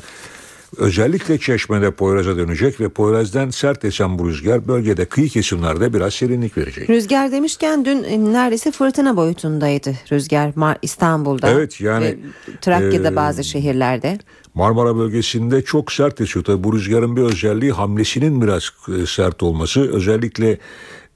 [0.78, 6.58] Özellikle Çeşme'de Poyraz'a dönecek ve Poyraz'dan sert esen bu rüzgar bölgede kıyı kesimlerde biraz serinlik
[6.58, 6.90] verecek.
[6.90, 11.50] Rüzgar demişken dün e, neredeyse fırtına boyutundaydı rüzgar İstanbul'da.
[11.50, 12.18] Evet yani.
[12.62, 14.20] Trakya'da e, bazı şehirlerde.
[14.54, 16.46] Marmara bölgesinde çok sert esiyor.
[16.46, 19.92] Tabii bu rüzgarın bir özelliği hamlesinin biraz e, sert olması.
[19.92, 20.52] Özellikle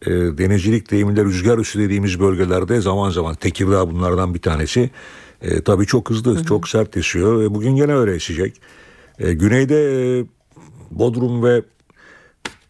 [0.01, 4.89] e, denizcilik deyiminde rüzgar üstü dediğimiz bölgelerde zaman zaman Tekirdağ bunlardan bir tanesi.
[5.41, 7.43] E, tabii çok hızlı, çok sert esiyor.
[7.43, 8.61] E, bugün gene öyle esecek.
[9.19, 10.25] E, güneyde e,
[10.91, 11.61] Bodrum ve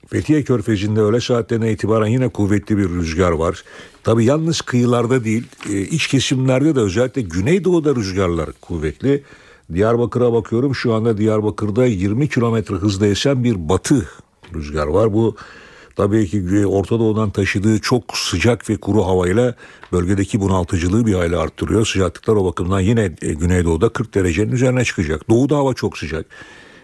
[0.08, 3.64] Fethiye Körfezi'nde öğle saatlerine itibaren yine kuvvetli bir rüzgar var.
[4.04, 9.24] Tabi yalnız kıyılarda değil e, iç kesimlerde de özellikle güneydoğuda rüzgarlar kuvvetli.
[9.74, 14.10] Diyarbakır'a bakıyorum şu anda Diyarbakır'da 20 kilometre hızla esen bir batı
[14.54, 15.14] rüzgar var.
[15.14, 15.36] Bu
[15.96, 19.56] tabii ki Orta Doğu'dan taşıdığı çok sıcak ve kuru havayla
[19.92, 21.86] bölgedeki bunaltıcılığı bir hayli arttırıyor.
[21.86, 25.30] Sıcaklıklar o bakımdan yine e, Güneydoğu'da 40 derecenin üzerine çıkacak.
[25.30, 26.26] Doğuda hava çok sıcak.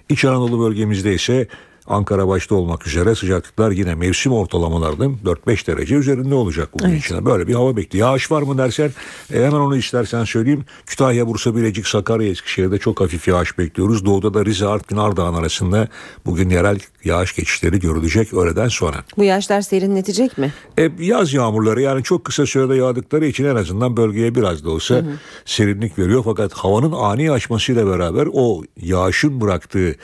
[0.10, 1.48] İç Anadolu bölgemizde ise
[1.88, 7.06] Ankara başta olmak üzere sıcaklıklar yine mevsim ortalamalarının 4-5 derece üzerinde olacak bugün evet.
[7.06, 7.26] için.
[7.26, 8.08] Böyle bir hava bekliyor.
[8.08, 8.92] Yağış var mı dersen
[9.34, 10.66] e, hemen onu istersen söyleyeyim.
[10.86, 14.06] Kütahya, Bursa, Bilecik, Sakarya, Eskişehir'de çok hafif yağış bekliyoruz.
[14.06, 15.88] Doğuda da Rize, Artvin, Ardahan arasında
[16.26, 18.98] bugün yerel yağış geçişleri görülecek öğleden sonra.
[19.18, 20.54] Bu yağışlar serinletecek mi?
[20.80, 24.96] E, yaz yağmurları yani çok kısa sürede yağdıkları için en azından bölgeye biraz da olsa
[24.96, 25.12] hı hı.
[25.46, 26.22] serinlik veriyor.
[26.26, 29.96] Fakat havanın ani açmasıyla beraber o yağışın bıraktığı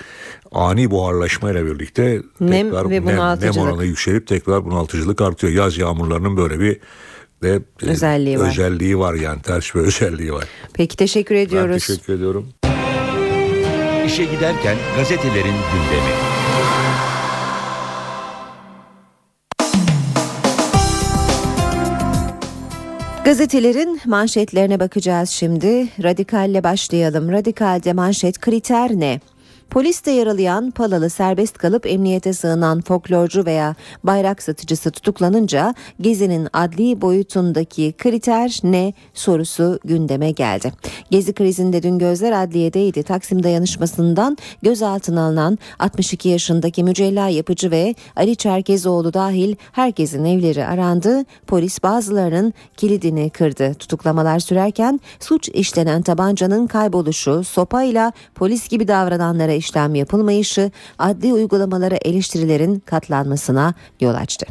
[0.52, 5.54] ani buharlaşmayla birlikte nem tekrar ve nem, nem oranı yükselip tekrar bunaltıcılık artıyor.
[5.54, 6.80] Yaz yağmurlarının böyle bir
[7.43, 8.50] de özelliği, e, var.
[8.50, 10.45] özelliği var yani ters bir özelliği var.
[10.74, 11.72] Peki teşekkür ediyoruz.
[11.72, 12.48] Ben teşekkür ediyorum.
[14.06, 16.38] İşe giderken gazetelerin gündemi.
[23.26, 25.88] Gazetelerin manşetlerine bakacağız şimdi.
[26.04, 27.32] Radikalle başlayalım.
[27.32, 29.20] Radikalde manşet kriter ne?
[29.70, 37.93] Poliste yaralayan Palalı serbest kalıp emniyete sığınan folklorcu veya bayrak satıcısı tutuklanınca Gezi'nin adli boyutundaki
[37.97, 40.72] kriter ne sorusu gündeme geldi.
[41.11, 43.03] Gezi krizinde dün gözler adliyedeydi.
[43.03, 51.24] Taksim dayanışmasından gözaltına alınan 62 yaşındaki mücella yapıcı ve Ali Çerkezoğlu dahil herkesin evleri arandı.
[51.47, 53.74] Polis bazılarının kilidini kırdı.
[53.74, 62.80] Tutuklamalar sürerken suç işlenen tabancanın kayboluşu, sopayla polis gibi davrananlara işlem yapılmayışı adli uygulamalara eleştirilerin
[62.80, 64.45] katlanmasına yol açtı.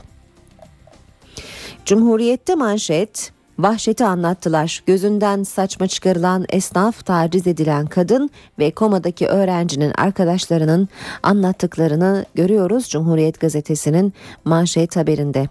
[1.84, 4.82] Cumhuriyette manşet Vahşeti anlattılar.
[4.86, 10.88] Gözünden saçma çıkarılan esnaf, taciz edilen kadın ve komadaki öğrencinin arkadaşlarının
[11.22, 14.12] anlattıklarını görüyoruz Cumhuriyet gazetesinin
[14.44, 15.48] manşet haberinde.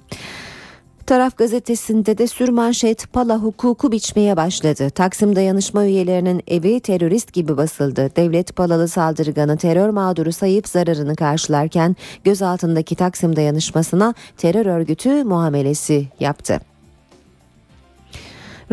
[1.06, 4.90] Taraf gazetesinde de sürmanşet pala hukuku biçmeye başladı.
[4.90, 8.12] Taksim dayanışma üyelerinin evi terörist gibi basıldı.
[8.16, 16.75] Devlet palalı saldırganı terör mağduru sayıp zararını karşılarken gözaltındaki Taksim dayanışmasına terör örgütü muamelesi yaptı.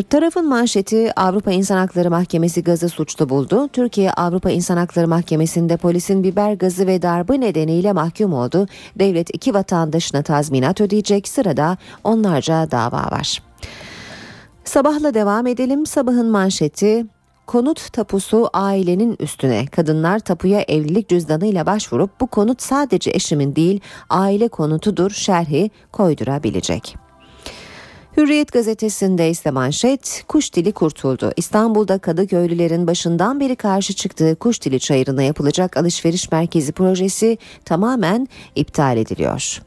[0.01, 3.68] Tarafın manşeti Avrupa İnsan Hakları Mahkemesi gazı suçlu buldu.
[3.68, 8.66] Türkiye Avrupa İnsan Hakları Mahkemesi'nde polisin biber gazı ve darbe nedeniyle mahkum oldu.
[8.99, 13.43] Devlet iki vatandaşına tazminat ödeyecek sırada onlarca dava var.
[14.64, 15.86] Sabahla devam edelim.
[15.86, 17.07] Sabahın manşeti
[17.47, 19.66] Konut tapusu ailenin üstüne.
[19.66, 23.80] Kadınlar tapuya evlilik cüzdanıyla başvurup bu konut sadece eşimin değil
[24.11, 26.97] aile konutudur şerhi koydurabilecek.
[28.17, 31.33] Hürriyet gazetesinde ise manşet kuş dili kurtuldu.
[31.37, 38.97] İstanbul'da Kadıköylülerin başından beri karşı çıktığı kuş dili çayırına yapılacak alışveriş merkezi projesi tamamen iptal
[38.97, 39.63] ediliyor.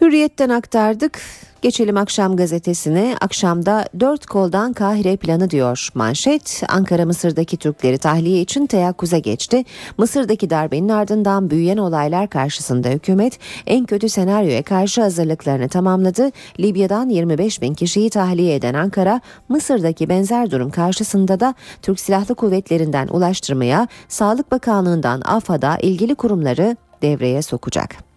[0.00, 1.20] Hürriyetten aktardık.
[1.62, 3.16] Geçelim akşam gazetesine.
[3.20, 5.88] Akşamda dört koldan Kahire planı diyor.
[5.94, 9.64] Manşet Ankara Mısır'daki Türkleri tahliye için teyakkuza geçti.
[9.96, 16.30] Mısır'daki darbenin ardından büyüyen olaylar karşısında hükümet en kötü senaryoya karşı hazırlıklarını tamamladı.
[16.60, 23.08] Libya'dan 25 bin kişiyi tahliye eden Ankara, Mısır'daki benzer durum karşısında da Türk Silahlı Kuvvetlerinden
[23.08, 28.07] ulaştırmaya, Sağlık Bakanlığı'ndan AFAD'a ilgili kurumları devreye sokacak.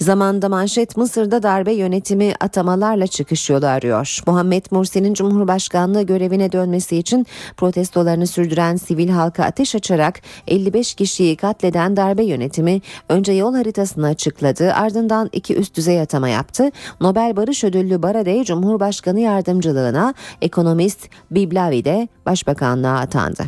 [0.00, 4.18] Zamanda manşet Mısır'da darbe yönetimi atamalarla çıkış yolu arıyor.
[4.26, 7.26] Muhammed Mursi'nin Cumhurbaşkanlığı görevine dönmesi için
[7.56, 14.72] protestolarını sürdüren sivil halka ateş açarak 55 kişiyi katleden darbe yönetimi önce yol haritasını açıkladı
[14.72, 16.70] ardından iki üst düzey atama yaptı.
[17.00, 23.44] Nobel Barış Ödüllü Baradey Cumhurbaşkanı yardımcılığına ekonomist Biblavi de başbakanlığa atandı.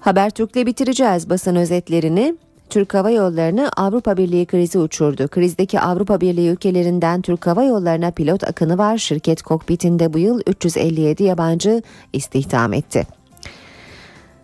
[0.00, 2.36] Habertürk'le bitireceğiz basın özetlerini.
[2.72, 5.28] Türk Hava Yolları'nı Avrupa Birliği krizi uçurdu.
[5.28, 8.98] Krizdeki Avrupa Birliği ülkelerinden Türk Hava Yolları'na pilot akını var.
[8.98, 13.06] Şirket kokpitinde bu yıl 357 yabancı istihdam etti.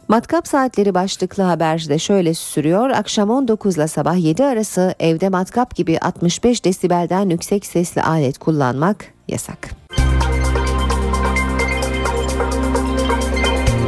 [0.08, 2.90] Matkap saatleri başlıklı haber de şöyle sürüyor.
[2.90, 9.04] Akşam 19 ile sabah 7 arası evde matkap gibi 65 desibelden yüksek sesli alet kullanmak
[9.28, 9.68] yasak.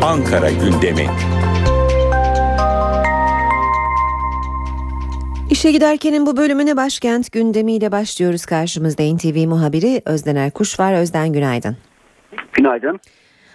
[0.02, 1.06] Ankara gündemi.
[5.50, 8.46] İşe giderkenin bu bölümüne başkent gündemiyle başlıyoruz.
[8.46, 10.92] Karşımızda NTV muhabiri Özden Erkuş var.
[10.92, 11.76] Özden günaydın.
[12.52, 13.00] Günaydın.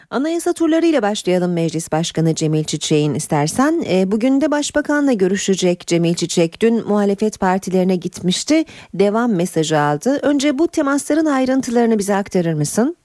[0.09, 3.83] Anayasa turlarıyla başlayalım Meclis Başkanı Cemil Çiçek'in istersen.
[3.89, 6.61] E, bugün de Başbakan'la görüşecek Cemil Çiçek.
[6.61, 8.65] Dün muhalefet partilerine gitmişti.
[8.93, 10.19] Devam mesajı aldı.
[10.21, 12.95] Önce bu temasların ayrıntılarını bize aktarır mısın?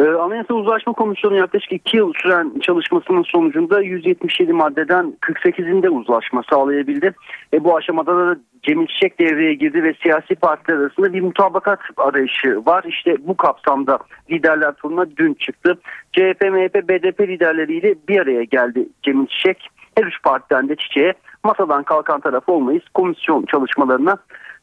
[0.00, 7.14] Ee, Anayasa Uzlaşma Komisyonu yaklaşık 2 yıl süren çalışmasının sonucunda 177 maddeden 48'inde uzlaşma sağlayabildi.
[7.52, 12.62] E, bu aşamada da Cemil Çiçek devreye girdi ve siyasi partiler arasında bir mutabakat arayışı
[12.66, 12.84] var.
[12.88, 13.98] İşte bu kapsamda
[14.30, 15.78] liderler turuna dün çıktı.
[16.12, 19.68] CHP, MHP, BDP liderleriyle bir araya geldi Cemil Çiçek.
[19.98, 21.14] Her üç partiden de Çiçek'e
[21.44, 24.16] masadan kalkan taraf olmayız komisyon çalışmalarına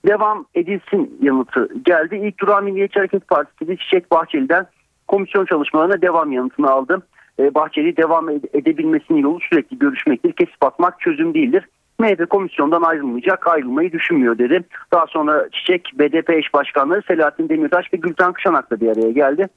[0.08, 2.16] devam edilsin yanıtı geldi.
[2.16, 4.66] İlk durağı Milliyetçi Hareket Partisi de Çiçek Bahçeli'den
[5.14, 7.04] komisyon çalışmalarına devam yanıtını aldım.
[7.40, 10.32] Ee, Bahçeli devam edebilmesinin yolu sürekli görüşmektir.
[10.32, 11.68] Kesip atmak çözüm değildir.
[12.00, 14.64] MHP komisyondan ayrılmayacak, ayrılmayı düşünmüyor dedi.
[14.94, 19.48] Daha sonra Çiçek, BDP eş başkanları Selahattin Demirtaş ve Gülten Kışanak'la bir araya geldi.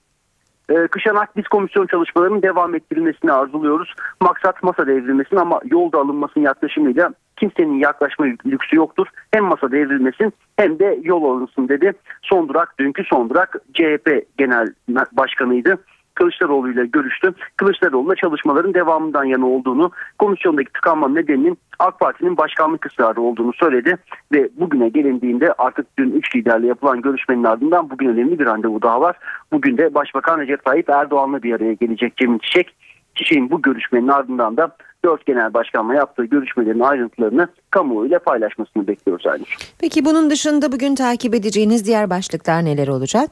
[0.70, 3.94] Ee, Kışanak biz komisyon çalışmalarının devam ettirilmesini arzuluyoruz.
[4.20, 9.06] Maksat masa devrilmesin ama yolda alınmasının yaklaşımıyla kimsenin yaklaşma lüksü yoktur.
[9.30, 11.92] Hem masa devrilmesin hem de yol alınsın dedi.
[12.22, 14.66] Son durak dünkü son durak CHP Genel
[15.12, 15.78] Başkanıydı.
[16.14, 17.34] Kılıçdaroğlu ile görüştü.
[17.56, 23.96] Kılıçdaroğlu'na çalışmaların devamından yana olduğunu, komisyondaki tıkanma nedeninin AK Parti'nin başkanlık ısrarı olduğunu söyledi
[24.32, 29.00] ve bugüne gelindiğinde artık dün 3 liderle yapılan görüşmenin ardından bugün önemli bir randevu daha
[29.00, 29.16] var.
[29.52, 32.74] Bugün de Başbakan Recep Tayyip Erdoğan'la bir araya gelecek Cemil Çiçek.
[33.16, 39.44] Çiçek'in bu görüşmenin ardından da dört genel başkanla yaptığı görüşmelerin ayrıntılarını kamuoyuyla paylaşmasını bekliyoruz aynı.
[39.80, 43.30] Peki bunun dışında bugün takip edeceğiniz diğer başlıklar neler olacak?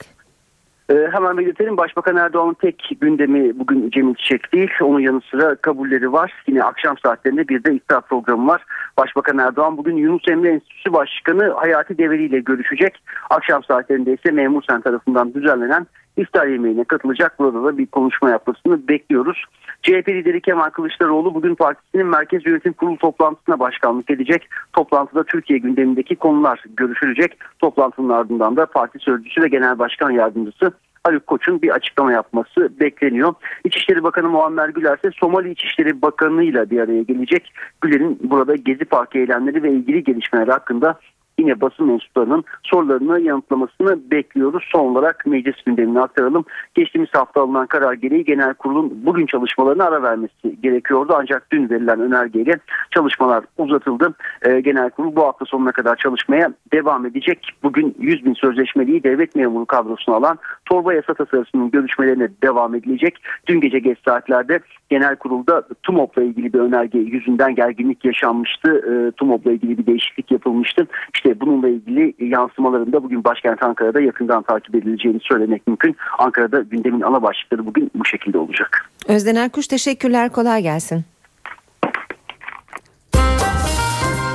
[0.91, 4.71] Ee, hemen belirtelim Başbakan Erdoğan'ın tek gündemi bugün Cemil Çiçek değil.
[4.81, 6.33] Onun yanı sıra kabulleri var.
[6.47, 8.65] Yine akşam saatlerinde bir de iftar programı var.
[8.99, 13.03] Başbakan Erdoğan bugün Yunus Emre Enstitüsü Başkanı Hayati Develi ile görüşecek.
[13.31, 15.87] Akşam saatlerinde ise Memur Sen tarafından düzenlenen
[16.17, 17.39] iftar yemeğine katılacak.
[17.39, 19.45] Burada da bir konuşma yapmasını bekliyoruz.
[19.83, 24.49] CHP lideri Kemal Kılıçdaroğlu bugün partisinin Merkez Yönetim Kurulu toplantısına başkanlık edecek.
[24.73, 27.39] Toplantıda Türkiye gündemindeki konular görüşülecek.
[27.59, 30.73] Toplantının ardından da parti sözcüsü ve genel başkan yardımcısı
[31.05, 33.35] Haluk Koç'un bir açıklama yapması bekleniyor.
[33.65, 37.53] İçişleri Bakanı Muammer Güler ise Somali İçişleri Bakanı ile bir araya gelecek.
[37.81, 40.99] Güler'in burada Gezi Parkı eylemleri ve ilgili gelişmeler hakkında
[41.39, 44.65] yine basın mensuplarının sorularını yanıtlamasını bekliyoruz.
[44.73, 46.45] Son olarak meclis gündemini aktaralım.
[46.75, 51.15] Geçtiğimiz hafta alınan karar gereği genel kurulun bugün çalışmalarına ara vermesi gerekiyordu.
[51.17, 52.59] Ancak dün verilen önergeyle
[52.91, 54.15] çalışmalar uzatıldı.
[54.43, 57.49] Ee, genel kurul bu hafta sonuna kadar çalışmaya devam edecek.
[57.63, 63.19] Bugün 100 bin sözleşmeliyi devlet memuru kadrosuna alan torba yasa tasarısının görüşmelerine devam edilecek.
[63.47, 64.61] Dün gece geç saatlerde
[64.95, 68.71] genel kurulda TUMOP'la ilgili bir önerge yüzünden gerginlik yaşanmıştı.
[68.71, 70.87] E, TUMOP'la ilgili bir değişiklik yapılmıştı.
[71.15, 75.97] İşte bununla ilgili yansımalarında bugün başkent Ankara'da yakından takip edileceğini söylemek mümkün.
[76.19, 78.91] Ankara'da gündemin ana başlıkları bugün bu şekilde olacak.
[79.09, 81.05] Özden Erkuş teşekkürler kolay gelsin.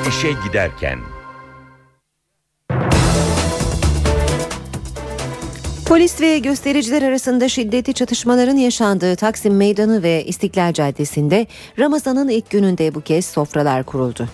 [0.09, 0.99] İşe giderken
[5.89, 11.47] Polis ve göstericiler arasında şiddetli çatışmaların yaşandığı Taksim Meydanı ve İstiklal Caddesi'nde
[11.79, 14.27] Ramazan'ın ilk gününde bu kez sofralar kuruldu.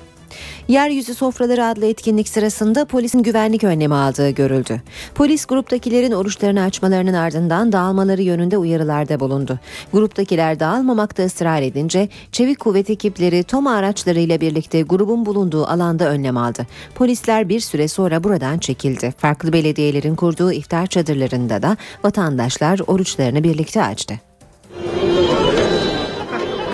[0.67, 4.81] Yeryüzü Sofraları adlı etkinlik sırasında polisin güvenlik önlemi aldığı görüldü.
[5.15, 9.59] Polis gruptakilerin oruçlarını açmalarının ardından dağılmaları yönünde uyarılarda bulundu.
[9.93, 16.67] Gruptakiler dağılmamakta ısrar edince çevik kuvvet ekipleri TOMA araçlarıyla birlikte grubun bulunduğu alanda önlem aldı.
[16.95, 19.13] Polisler bir süre sonra buradan çekildi.
[19.17, 24.19] Farklı belediyelerin kurduğu iftar çadırlarında da vatandaşlar oruçlarını birlikte açtı.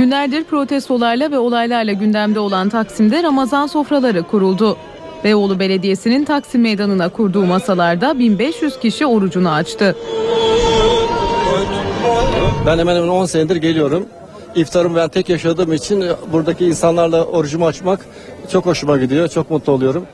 [0.01, 4.77] Günlerdir protestolarla ve olaylarla gündemde olan Taksim'de Ramazan sofraları kuruldu.
[5.23, 9.95] Beyoğlu Belediyesi'nin Taksim Meydanı'na kurduğu masalarda 1500 kişi orucunu açtı.
[12.65, 14.05] Ben hemen hemen 10 senedir geliyorum.
[14.55, 18.05] İftarımı ben tek yaşadığım için buradaki insanlarla orucumu açmak
[18.51, 19.27] çok hoşuma gidiyor.
[19.27, 20.05] Çok mutlu oluyorum.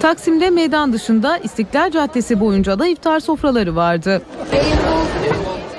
[0.00, 4.22] Taksim'de meydan dışında İstiklal Caddesi boyunca da iftar sofraları vardı.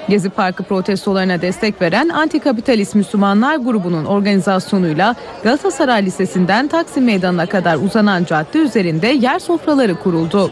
[0.09, 8.23] Gezi Parkı protestolarına destek veren Antikapitalist Müslümanlar grubunun organizasyonuyla Galatasaray Lisesi'nden Taksim Meydanı'na kadar uzanan
[8.23, 10.51] cadde üzerinde yer sofraları kuruldu.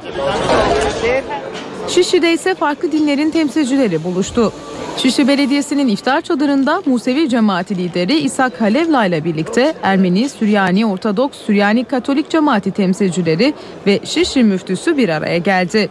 [1.88, 4.54] Şişli'de ise farklı dinlerin temsilcileri buluştu.
[4.98, 11.84] Şişli Belediyesi'nin iftar çadırında Musevi cemaati lideri İshak Halevla ile birlikte Ermeni, Süryani, Ortodoks, Süryani
[11.84, 13.54] Katolik cemaati temsilcileri
[13.88, 15.90] ve Şişli müftüsü bir araya geldi.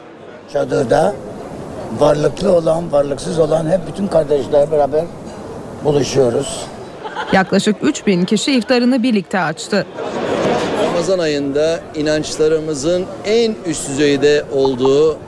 [0.53, 1.15] Çadırda
[1.99, 5.05] varlıklı olan, varlıksız olan hep bütün kardeşler beraber
[5.85, 6.67] buluşuyoruz.
[7.33, 9.87] Yaklaşık 3000 kişi iftarını birlikte açtı.
[10.85, 15.19] Ramazan ayında inançlarımızın en üst düzeyde olduğu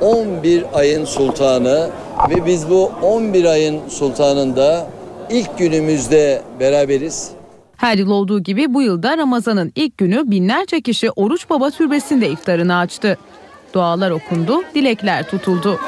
[0.00, 1.90] 11 ayın sultanı
[2.30, 4.86] ve biz bu 11 ayın sultanında
[5.30, 7.30] ilk günümüzde beraberiz.
[7.76, 12.76] Her yıl olduğu gibi bu yılda Ramazan'ın ilk günü binlerce kişi Oruç Baba Türbesi'nde iftarını
[12.76, 13.18] açtı.
[13.74, 15.80] Dualar okundu, dilekler tutuldu.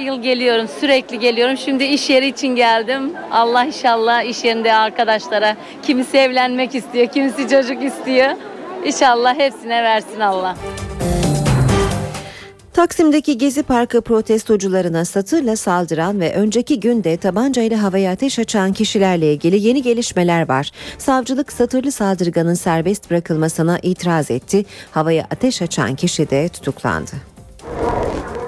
[0.00, 1.56] Yıl geliyorum, sürekli geliyorum.
[1.56, 3.12] Şimdi iş yeri için geldim.
[3.32, 8.30] Allah inşallah iş yerinde arkadaşlara kimisi evlenmek istiyor, kimisi çocuk istiyor.
[8.84, 10.56] İnşallah hepsine versin Allah.
[12.76, 19.66] Taksim'deki Gezi Parkı protestocularına satırla saldıran ve önceki günde tabancayla havaya ateş açan kişilerle ilgili
[19.66, 20.70] yeni gelişmeler var.
[20.98, 24.64] Savcılık satırlı saldırganın serbest bırakılmasına itiraz etti.
[24.90, 27.10] Havaya ateş açan kişi de tutuklandı.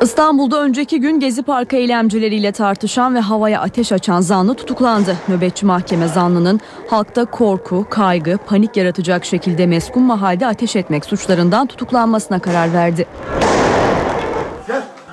[0.03, 5.17] İstanbul'da önceki gün Gezi Parkı eylemcileriyle tartışan ve havaya ateş açan zanlı tutuklandı.
[5.29, 6.61] Nöbetçi mahkeme zanlının
[6.91, 13.07] halkta korku, kaygı, panik yaratacak şekilde meskun mahalde ateş etmek suçlarından tutuklanmasına karar verdi.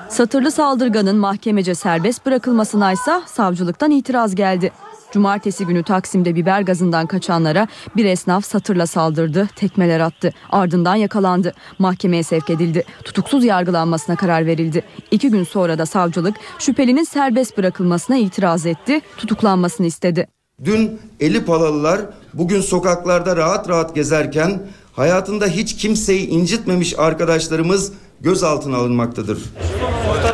[0.08, 4.72] Satırlı saldırganın mahkemece serbest bırakılmasına ise savcılıktan itiraz geldi.
[5.12, 10.32] Cumartesi günü Taksim'de biber gazından kaçanlara bir esnaf satırla saldırdı, tekmeler attı.
[10.50, 11.54] Ardından yakalandı.
[11.78, 12.84] Mahkemeye sevk edildi.
[13.04, 14.82] Tutuksuz yargılanmasına karar verildi.
[15.10, 20.26] İki gün sonra da savcılık şüphelinin serbest bırakılmasına itiraz etti, tutuklanmasını istedi.
[20.64, 22.00] Dün eli palalılar
[22.34, 29.38] bugün sokaklarda rahat rahat gezerken hayatında hiç kimseyi incitmemiş arkadaşlarımız gözaltına alınmaktadır.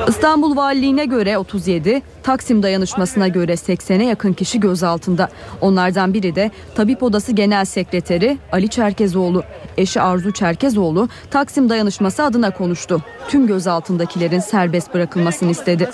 [0.08, 5.28] İstanbul Valiliğine göre 37, Taksim dayanışmasına göre 80'e yakın kişi gözaltında.
[5.60, 9.44] Onlardan biri de Tabip Odası Genel Sekreteri Ali Çerkezoğlu.
[9.76, 13.02] Eşi Arzu Çerkezoğlu Taksim dayanışması adına konuştu.
[13.28, 15.90] Tüm gözaltındakilerin serbest bırakılmasını istedi.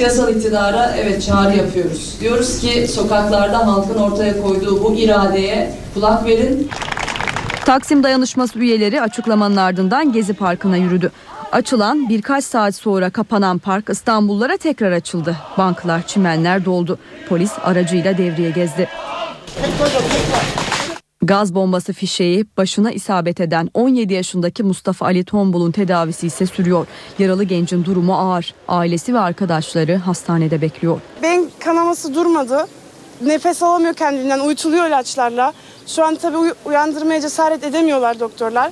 [0.00, 2.16] Yasal iktidara evet çağrı yapıyoruz.
[2.20, 6.70] Diyoruz ki sokaklarda halkın ortaya koyduğu bu iradeye kulak verin.
[7.64, 11.12] Taksim dayanışması üyeleri açıklamanın ardından Gezi Parkı'na yürüdü.
[11.52, 15.36] Açılan birkaç saat sonra kapanan park İstanbullulara tekrar açıldı.
[15.58, 16.98] Banklar, çimenler doldu.
[17.28, 18.88] Polis aracıyla devreye gezdi.
[21.22, 26.86] Gaz bombası fişeği başına isabet eden 17 yaşındaki Mustafa Ali Tombul'un tedavisi ise sürüyor.
[27.18, 28.54] Yaralı gencin durumu ağır.
[28.68, 31.00] Ailesi ve arkadaşları hastanede bekliyor.
[31.22, 32.66] Beyin kanaması durmadı.
[33.20, 35.52] Nefes alamıyor kendinden, uyutuluyor ilaçlarla.
[35.86, 38.70] Şu an tabii uy- uyandırmaya cesaret edemiyorlar doktorlar.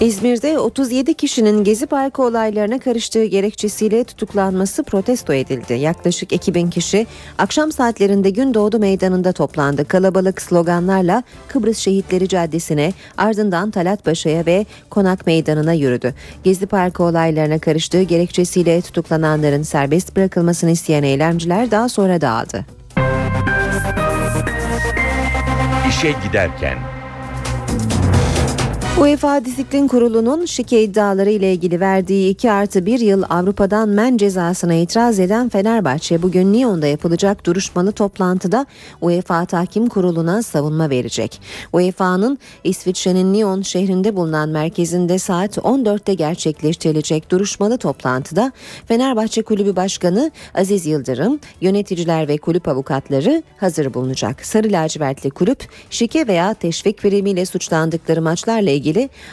[0.00, 5.72] İzmir'de 37 kişinin Gezi Parkı olaylarına karıştığı gerekçesiyle tutuklanması protesto edildi.
[5.72, 7.06] Yaklaşık 2000 kişi
[7.38, 9.84] akşam saatlerinde Gündoğdu Meydanı'nda toplandı.
[9.84, 16.14] Kalabalık sloganlarla Kıbrıs Şehitleri Caddesi'ne ardından Talat Paşa'ya ve Konak Meydanı'na yürüdü.
[16.44, 22.66] Gezi Parkı olaylarına karıştığı gerekçesiyle tutuklananların serbest bırakılmasını isteyen eylemciler daha sonra dağıldı.
[25.88, 26.99] İşe giderken
[29.00, 34.74] UEFA Disiplin Kurulu'nun şike iddiaları ile ilgili verdiği 2 artı 1 yıl Avrupa'dan men cezasına
[34.74, 38.66] itiraz eden Fenerbahçe bugün Lyon'da yapılacak duruşmalı toplantıda
[39.00, 41.40] UEFA Tahkim Kurulu'na savunma verecek.
[41.72, 48.52] UEFA'nın İsviçre'nin Lyon şehrinde bulunan merkezinde saat 14'te gerçekleştirilecek duruşmalı toplantıda
[48.86, 54.46] Fenerbahçe Kulübü Başkanı Aziz Yıldırım, yöneticiler ve kulüp avukatları hazır bulunacak.
[54.46, 58.89] Sarı lacivertli kulüp şike veya teşvik primiyle suçlandıkları maçlarla ilgili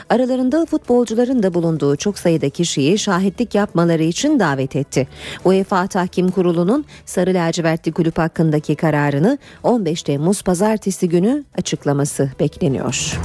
[0.09, 5.07] aralarında futbolcuların da bulunduğu çok sayıda kişiyi şahitlik yapmaları için davet etti.
[5.45, 13.17] UEFA Tahkim Kurulu'nun Sarı lacivertli kulüp hakkındaki kararını 15 Temmuz pazartesi günü açıklaması bekleniyor.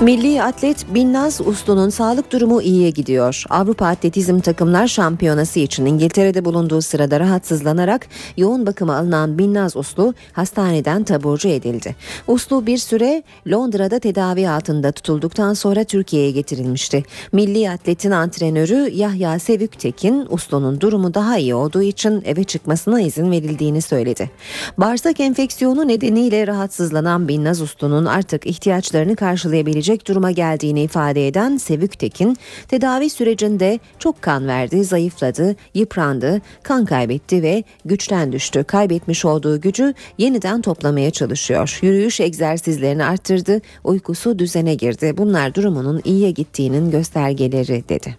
[0.00, 3.44] Milli atlet Binnaz Uslu'nun sağlık durumu iyiye gidiyor.
[3.50, 11.04] Avrupa Atletizm Takımlar Şampiyonası için İngiltere'de bulunduğu sırada rahatsızlanarak yoğun bakıma alınan Binnaz Uslu hastaneden
[11.04, 11.96] taburcu edildi.
[12.26, 17.02] Uslu bir süre Londra'da tedavi altında tutulduktan sonra Türkiye'ye getirilmişti.
[17.32, 23.82] Milli atletin antrenörü Yahya Sevüktekin Uslu'nun durumu daha iyi olduğu için eve çıkmasına izin verildiğini
[23.82, 24.30] söyledi.
[24.78, 32.36] Bağırsak enfeksiyonu nedeniyle rahatsızlanan Binnaz Uslu'nun artık ihtiyaçlarını karşılayabilecek duruma geldiğini ifade eden Sevük Tekin,
[32.68, 38.64] tedavi sürecinde çok kan verdi, zayıfladı, yıprandı, kan kaybetti ve güçten düştü.
[38.64, 41.78] Kaybetmiş olduğu gücü yeniden toplamaya çalışıyor.
[41.82, 45.14] Yürüyüş egzersizlerini arttırdı, uykusu düzene girdi.
[45.16, 48.16] Bunlar durumunun iyiye gittiğinin göstergeleri dedi.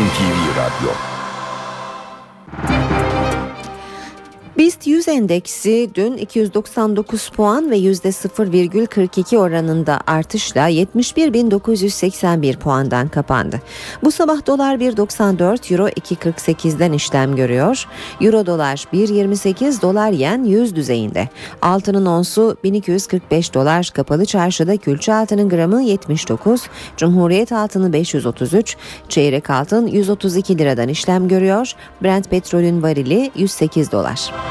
[0.00, 1.09] NTV Radyo
[4.60, 13.60] BIST 100 endeksi dün 299 puan ve %0,42 oranında artışla 71.981 puandan kapandı.
[14.04, 17.86] Bu sabah dolar 1.94, euro 2.48'den işlem görüyor.
[18.20, 21.28] Euro dolar 1.28, dolar yen 100 düzeyinde.
[21.62, 26.62] Altının onsu 1245 dolar, kapalı çarşıda külçe altının gramı 79,
[26.96, 28.76] Cumhuriyet altını 533,
[29.08, 31.72] çeyrek altın 132 liradan işlem görüyor.
[32.02, 34.49] Brent petrolün varili 108 dolar.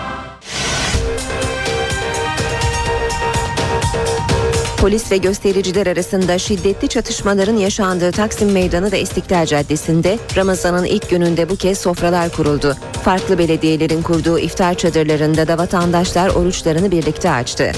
[4.81, 11.49] Polis ve göstericiler arasında şiddetli çatışmaların yaşandığı Taksim Meydanı ve İstiklal Caddesi'nde Ramazan'ın ilk gününde
[11.49, 12.75] bu kez sofralar kuruldu.
[13.03, 17.71] Farklı belediyelerin kurduğu iftar çadırlarında da vatandaşlar oruçlarını birlikte açtı.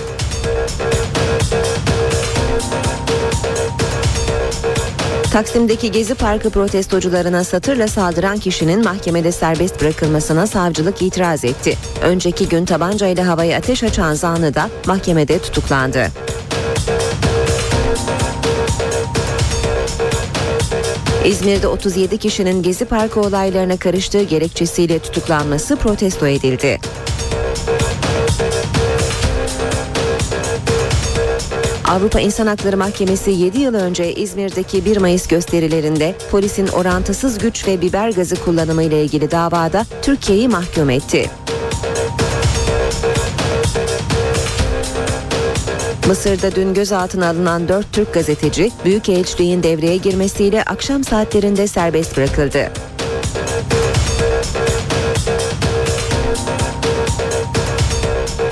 [5.31, 11.77] Taksim'deki Gezi Parkı protestocularına satırla saldıran kişinin mahkemede serbest bırakılmasına savcılık itiraz etti.
[12.01, 16.07] Önceki gün tabancayla havaya ateş açan zanlı da mahkemede tutuklandı.
[21.25, 26.79] İzmir'de 37 kişinin Gezi Parkı olaylarına karıştığı gerekçesiyle tutuklanması protesto edildi.
[31.91, 37.81] Avrupa İnsan Hakları Mahkemesi 7 yıl önce İzmir'deki 1 Mayıs gösterilerinde polisin orantısız güç ve
[37.81, 41.29] biber gazı kullanımı ile ilgili davada Türkiye'yi mahkum etti.
[46.07, 52.71] Mısır'da dün gözaltına alınan 4 Türk gazeteci Büyükelçiliğin devreye girmesiyle akşam saatlerinde serbest bırakıldı.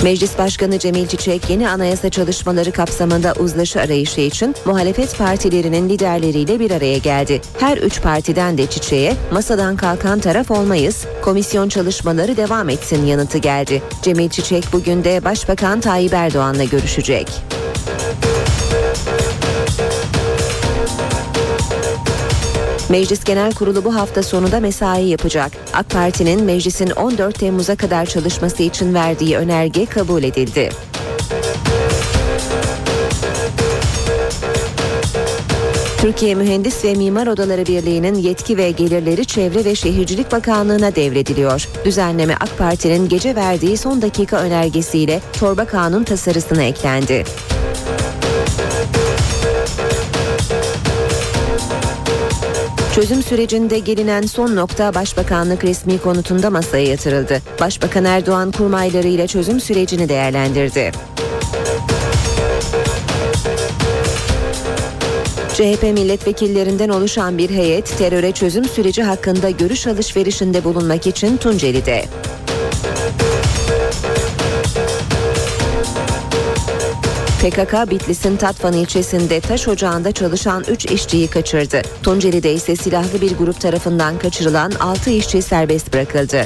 [0.03, 6.71] Meclis Başkanı Cemil Çiçek yeni anayasa çalışmaları kapsamında uzlaşı arayışı için muhalefet partilerinin liderleriyle bir
[6.71, 7.41] araya geldi.
[7.59, 13.81] Her üç partiden de Çiçek'e masadan kalkan taraf olmayız, komisyon çalışmaları devam etsin yanıtı geldi.
[14.01, 17.58] Cemil Çiçek bugün de Başbakan Tayyip Erdoğan'la görüşecek.
[22.89, 25.51] Meclis Genel Kurulu bu hafta sonunda mesai yapacak.
[25.73, 30.69] AK Parti'nin meclisin 14 Temmuz'a kadar çalışması için verdiği önerge kabul edildi.
[36.01, 41.67] Türkiye Mühendis ve Mimar Odaları Birliği'nin yetki ve gelirleri Çevre ve Şehircilik Bakanlığı'na devrediliyor.
[41.85, 47.23] Düzenleme AK Parti'nin gece verdiği son dakika önergesiyle torba kanun tasarısına eklendi.
[52.99, 57.41] Çözüm sürecinde gelinen son nokta Başbakanlık resmi konutunda masaya yatırıldı.
[57.59, 60.91] Başbakan Erdoğan kurmaylarıyla çözüm sürecini değerlendirdi.
[65.53, 72.05] CHP milletvekillerinden oluşan bir heyet teröre çözüm süreci hakkında görüş alışverişinde bulunmak için Tunceli'de.
[77.39, 81.81] PKK Bitlis'in Tatvan ilçesinde taş ocağında çalışan 3 işçiyi kaçırdı.
[82.03, 86.45] Tunceli'de ise silahlı bir grup tarafından kaçırılan 6 işçi serbest bırakıldı.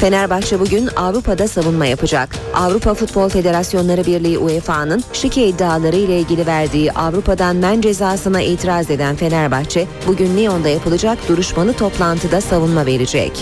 [0.00, 2.28] Fenerbahçe bugün Avrupa'da savunma yapacak.
[2.54, 9.16] Avrupa Futbol Federasyonları Birliği UEFA'nın şike iddiaları ile ilgili verdiği Avrupa'dan men cezasına itiraz eden
[9.16, 13.32] Fenerbahçe bugün Lyon'da yapılacak duruşmalı toplantıda savunma verecek.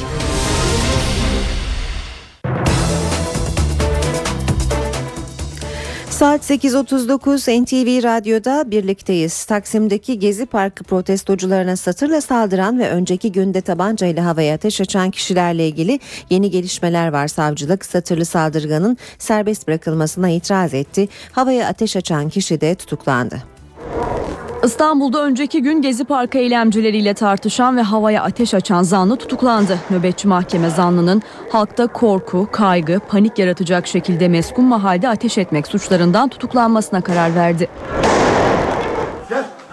[6.29, 9.45] Saat 8.39 NTV Radyo'da birlikteyiz.
[9.45, 16.01] Taksim'deki Gezi Parkı protestocularına satırla saldıran ve önceki günde tabancayla havaya ateş açan kişilerle ilgili
[16.31, 17.29] yeni gelişmeler var.
[17.29, 21.09] Savcılık satırlı saldırganın serbest bırakılmasına itiraz etti.
[21.33, 23.43] Havaya ateş açan kişi de tutuklandı.
[24.65, 29.79] İstanbul'da önceki gün Gezi Parkı eylemcileriyle tartışan ve havaya ateş açan zanlı tutuklandı.
[29.91, 37.01] Nöbetçi mahkeme zanlının halkta korku, kaygı, panik yaratacak şekilde meskun mahalde ateş etmek suçlarından tutuklanmasına
[37.01, 37.69] karar verdi.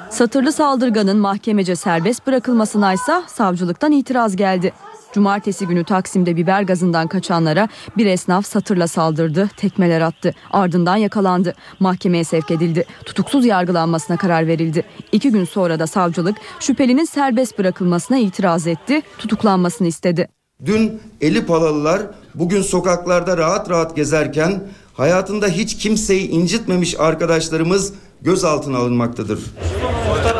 [0.10, 4.74] Satırlı saldırganın mahkemece serbest bırakılmasına ise savcılıktan itiraz geldi.
[5.16, 10.34] Cumartesi günü Taksim'de biber gazından kaçanlara bir esnaf satırla saldırdı, tekmeler attı.
[10.52, 11.54] Ardından yakalandı.
[11.80, 12.86] Mahkemeye sevk edildi.
[13.06, 14.84] Tutuksuz yargılanmasına karar verildi.
[15.12, 20.28] İki gün sonra da savcılık şüphelinin serbest bırakılmasına itiraz etti, tutuklanmasını istedi.
[20.66, 22.02] Dün eli palalılar
[22.34, 24.64] bugün sokaklarda rahat rahat gezerken
[24.94, 27.94] hayatında hiç kimseyi incitmemiş arkadaşlarımız
[28.26, 29.40] gözaltına alınmaktadır.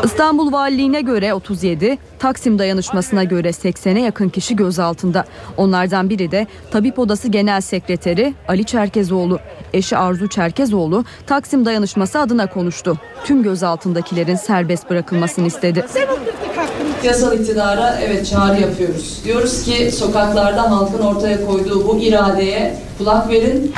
[0.04, 5.24] İstanbul Valiliğine göre 37, Taksim dayanışmasına göre 80'e yakın kişi gözaltında.
[5.56, 9.38] Onlardan biri de Tabip Odası Genel Sekreteri Ali Çerkezoğlu.
[9.72, 12.98] Eşi Arzu Çerkezoğlu Taksim dayanışması adına konuştu.
[13.24, 15.86] Tüm gözaltındakilerin serbest bırakılmasını istedi.
[17.04, 19.20] yasal iktidara evet çağrı yapıyoruz.
[19.24, 23.74] Diyoruz ki sokaklarda halkın ortaya koyduğu bu iradeye kulak verin.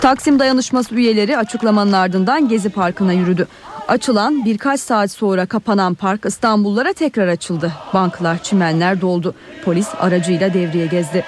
[0.00, 3.48] Taksim Dayanışması üyeleri açıklamanın ardından Gezi Parkı'na yürüdü.
[3.88, 7.72] Açılan birkaç saat sonra kapanan park İstanbullara tekrar açıldı.
[7.94, 9.34] Banklar, çimenler doldu.
[9.64, 11.24] Polis aracıyla devreye gezdi.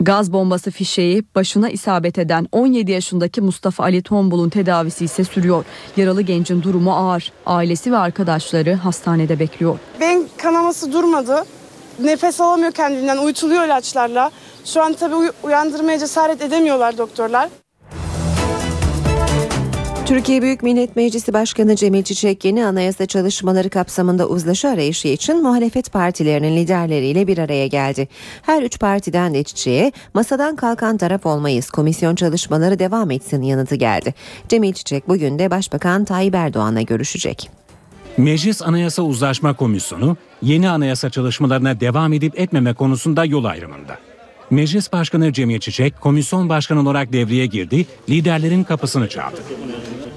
[0.00, 5.64] Gaz bombası fişeği başına isabet eden 17 yaşındaki Mustafa Ali Tombul'un tedavisi ise sürüyor.
[5.96, 7.32] Yaralı gencin durumu ağır.
[7.46, 9.78] Ailesi ve arkadaşları hastanede bekliyor.
[10.00, 11.44] Beyin kanaması durmadı.
[12.04, 14.30] Nefes alamıyor kendinden, uyutuluyor ilaçlarla.
[14.64, 17.48] Şu an tabii uy- uyandırmaya cesaret edemiyorlar doktorlar.
[20.06, 25.92] Türkiye Büyük Millet Meclisi Başkanı Cemil Çiçek yeni anayasa çalışmaları kapsamında uzlaşı arayışı için muhalefet
[25.92, 28.08] partilerinin liderleriyle bir araya geldi.
[28.42, 34.14] Her üç partiden de Çiçek'e masadan kalkan taraf olmayız komisyon çalışmaları devam etsin yanıtı geldi.
[34.48, 37.50] Cemil Çiçek bugün de Başbakan Tayyip Erdoğan'la görüşecek.
[38.18, 43.98] Meclis Anayasa Uzlaşma Komisyonu yeni anayasa çalışmalarına devam edip etmeme konusunda yol ayrımında.
[44.50, 49.36] Meclis Başkanı Cemil Çiçek komisyon başkanı olarak devreye girdi, liderlerin kapısını çaldı.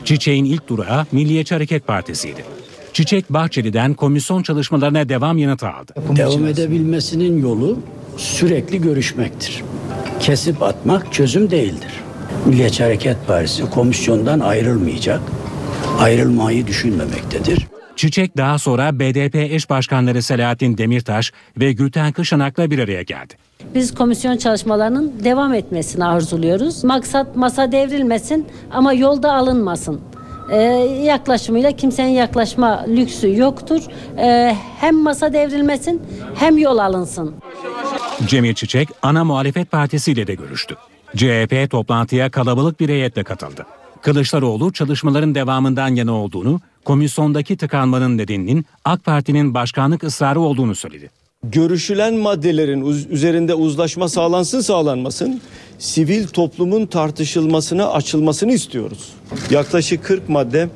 [0.05, 2.45] Çiçek'in ilk durağı Milliyetçi Hareket Partisi'ydi.
[2.93, 5.93] Çiçek Bahçeli'den komisyon çalışmalarına devam yanıtı aldı.
[6.15, 7.79] Devam edebilmesinin yolu
[8.17, 9.63] sürekli görüşmektir.
[10.19, 11.91] Kesip atmak çözüm değildir.
[12.45, 15.21] Milliyetçi Hareket Partisi komisyondan ayrılmayacak,
[15.99, 17.72] ayrılmayı düşünmemektedir.
[17.95, 23.33] Çiçek daha sonra BDP eş başkanları Selahattin Demirtaş ve Gülten Kışanak'la bir araya geldi.
[23.75, 26.83] Biz komisyon çalışmalarının devam etmesini arzuluyoruz.
[26.83, 30.01] Maksat masa devrilmesin ama yolda alınmasın.
[30.51, 30.57] Ee,
[31.03, 33.81] yaklaşımıyla kimsenin yaklaşma lüksü yoktur.
[34.17, 36.01] Ee, hem masa devrilmesin
[36.35, 37.35] hem yol alınsın.
[38.25, 40.75] Cemil Çiçek ana muhalefet partisiyle de görüştü.
[41.15, 43.65] CHP toplantıya kalabalık bir heyetle katıldı.
[44.03, 51.09] Kılıçdaroğlu çalışmaların devamından yana olduğunu, komisyondaki tıkanmanın nedeninin AK Parti'nin başkanlık ısrarı olduğunu söyledi.
[51.43, 55.41] görüşülen maddelerin üzerinde uzlaşma sağlansın sağlanmasın
[55.79, 59.09] sivil toplumun tartışılmasına açılmasını istiyoruz.
[59.49, 60.69] Yaklaşık 40 madde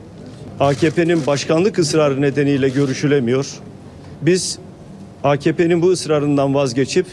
[0.59, 3.47] AKP'nin başkanlık ısrarı nedeniyle görüşülemiyor.
[4.21, 4.59] Biz
[5.23, 7.05] AKP'nin bu ısrarından vazgeçip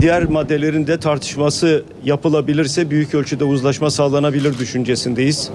[0.00, 5.50] diğer maddelerin de tartışması yapılabilirse büyük ölçüde uzlaşma sağlanabilir düşüncesindeyiz.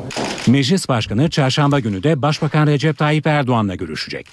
[0.47, 4.27] Meclis Başkanı çarşamba günü de Başbakan Recep Tayyip Erdoğan'la görüşecek.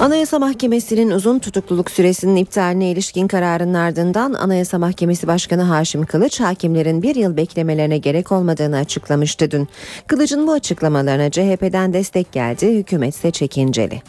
[0.00, 7.02] Anayasa Mahkemesi'nin uzun tutukluluk süresinin iptaline ilişkin kararının ardından Anayasa Mahkemesi Başkanı Haşim Kılıç hakimlerin
[7.02, 9.68] bir yıl beklemelerine gerek olmadığını açıklamıştı dün.
[10.06, 14.02] Kılıç'ın bu açıklamalarına CHP'den destek geldi, hükümet ise çekinceli.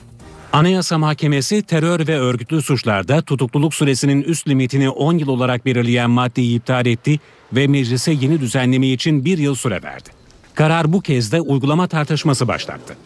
[0.54, 6.58] Anayasa Mahkemesi terör ve örgütlü suçlarda tutukluluk süresinin üst limitini 10 yıl olarak belirleyen maddeyi
[6.58, 7.20] iptal etti
[7.54, 10.10] ve meclise yeni düzenleme için bir yıl süre verdi.
[10.56, 12.98] Karar bu kez de uygulama tartışması başlattı.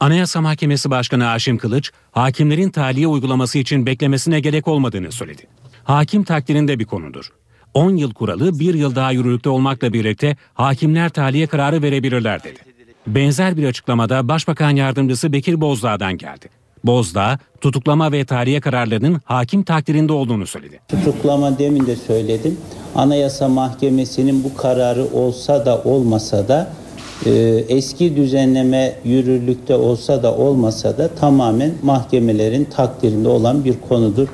[0.00, 5.42] Anayasa Mahkemesi Başkanı Haşim Kılıç, hakimlerin tahliye uygulaması için beklemesine gerek olmadığını söyledi.
[5.84, 7.32] Hakim takdirinde bir konudur.
[7.74, 12.58] 10 yıl kuralı bir yıl daha yürürlükte olmakla birlikte hakimler tahliye kararı verebilirler dedi.
[13.06, 16.61] Benzer bir açıklamada Başbakan Yardımcısı Bekir Bozdağ'dan geldi.
[16.84, 20.80] Bozdağ, tutuklama ve tahliye kararlarının hakim takdirinde olduğunu söyledi.
[20.88, 22.56] Tutuklama demin de söyledim.
[22.94, 26.72] Anayasa Mahkemesi'nin bu kararı olsa da olmasa da
[27.26, 27.30] e,
[27.68, 34.28] eski düzenleme yürürlükte olsa da olmasa da tamamen mahkemelerin takdirinde olan bir konudur.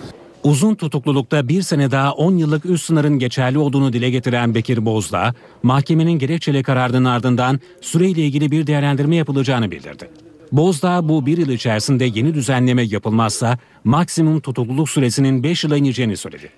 [0.44, 5.34] Uzun tutuklulukta bir sene daha 10 yıllık üst sınırın geçerli olduğunu dile getiren Bekir Bozdağ,
[5.62, 10.08] mahkemenin gerekçeli kararının ardından süreyle ilgili bir değerlendirme yapılacağını bildirdi.
[10.52, 16.50] Bozdağ bu bir yıl içerisinde yeni düzenleme yapılmazsa maksimum tutukluluk süresinin 5 yıla ineceğini söyledi.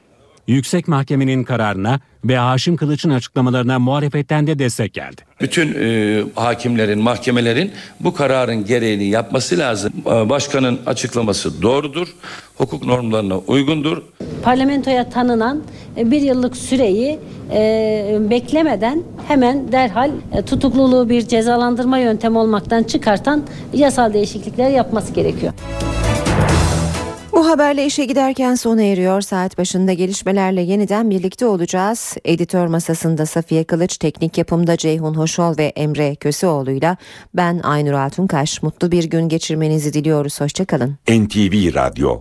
[0.46, 5.22] Yüksek Mahkemenin kararına ve Haşim Kılıç'ın açıklamalarına muhalefetten de destek geldi.
[5.40, 9.92] Bütün e, hakimlerin, mahkemelerin bu kararın gereğini yapması lazım.
[10.06, 12.08] E, Başkanın açıklaması doğrudur,
[12.58, 14.02] hukuk normlarına uygundur.
[14.42, 15.62] Parlamentoya tanınan
[15.96, 17.18] e, bir yıllık süreyi
[17.52, 23.42] e, beklemeden hemen derhal e, tutukluluğu bir cezalandırma yöntemi olmaktan çıkartan
[23.72, 25.52] yasal değişiklikler yapması gerekiyor.
[27.40, 29.20] Bu haberle işe giderken sona eriyor.
[29.20, 32.16] Saat başında gelişmelerle yeniden birlikte olacağız.
[32.24, 36.96] Editör masasında Safiye Kılıç, teknik yapımda Ceyhun Hoşol ve Emre Köseoğlu'yla
[37.34, 38.62] ben Aynur Altunkaş.
[38.62, 40.40] Mutlu bir gün geçirmenizi diliyoruz.
[40.40, 40.96] Hoşçakalın.
[41.08, 42.18] NTV Radyo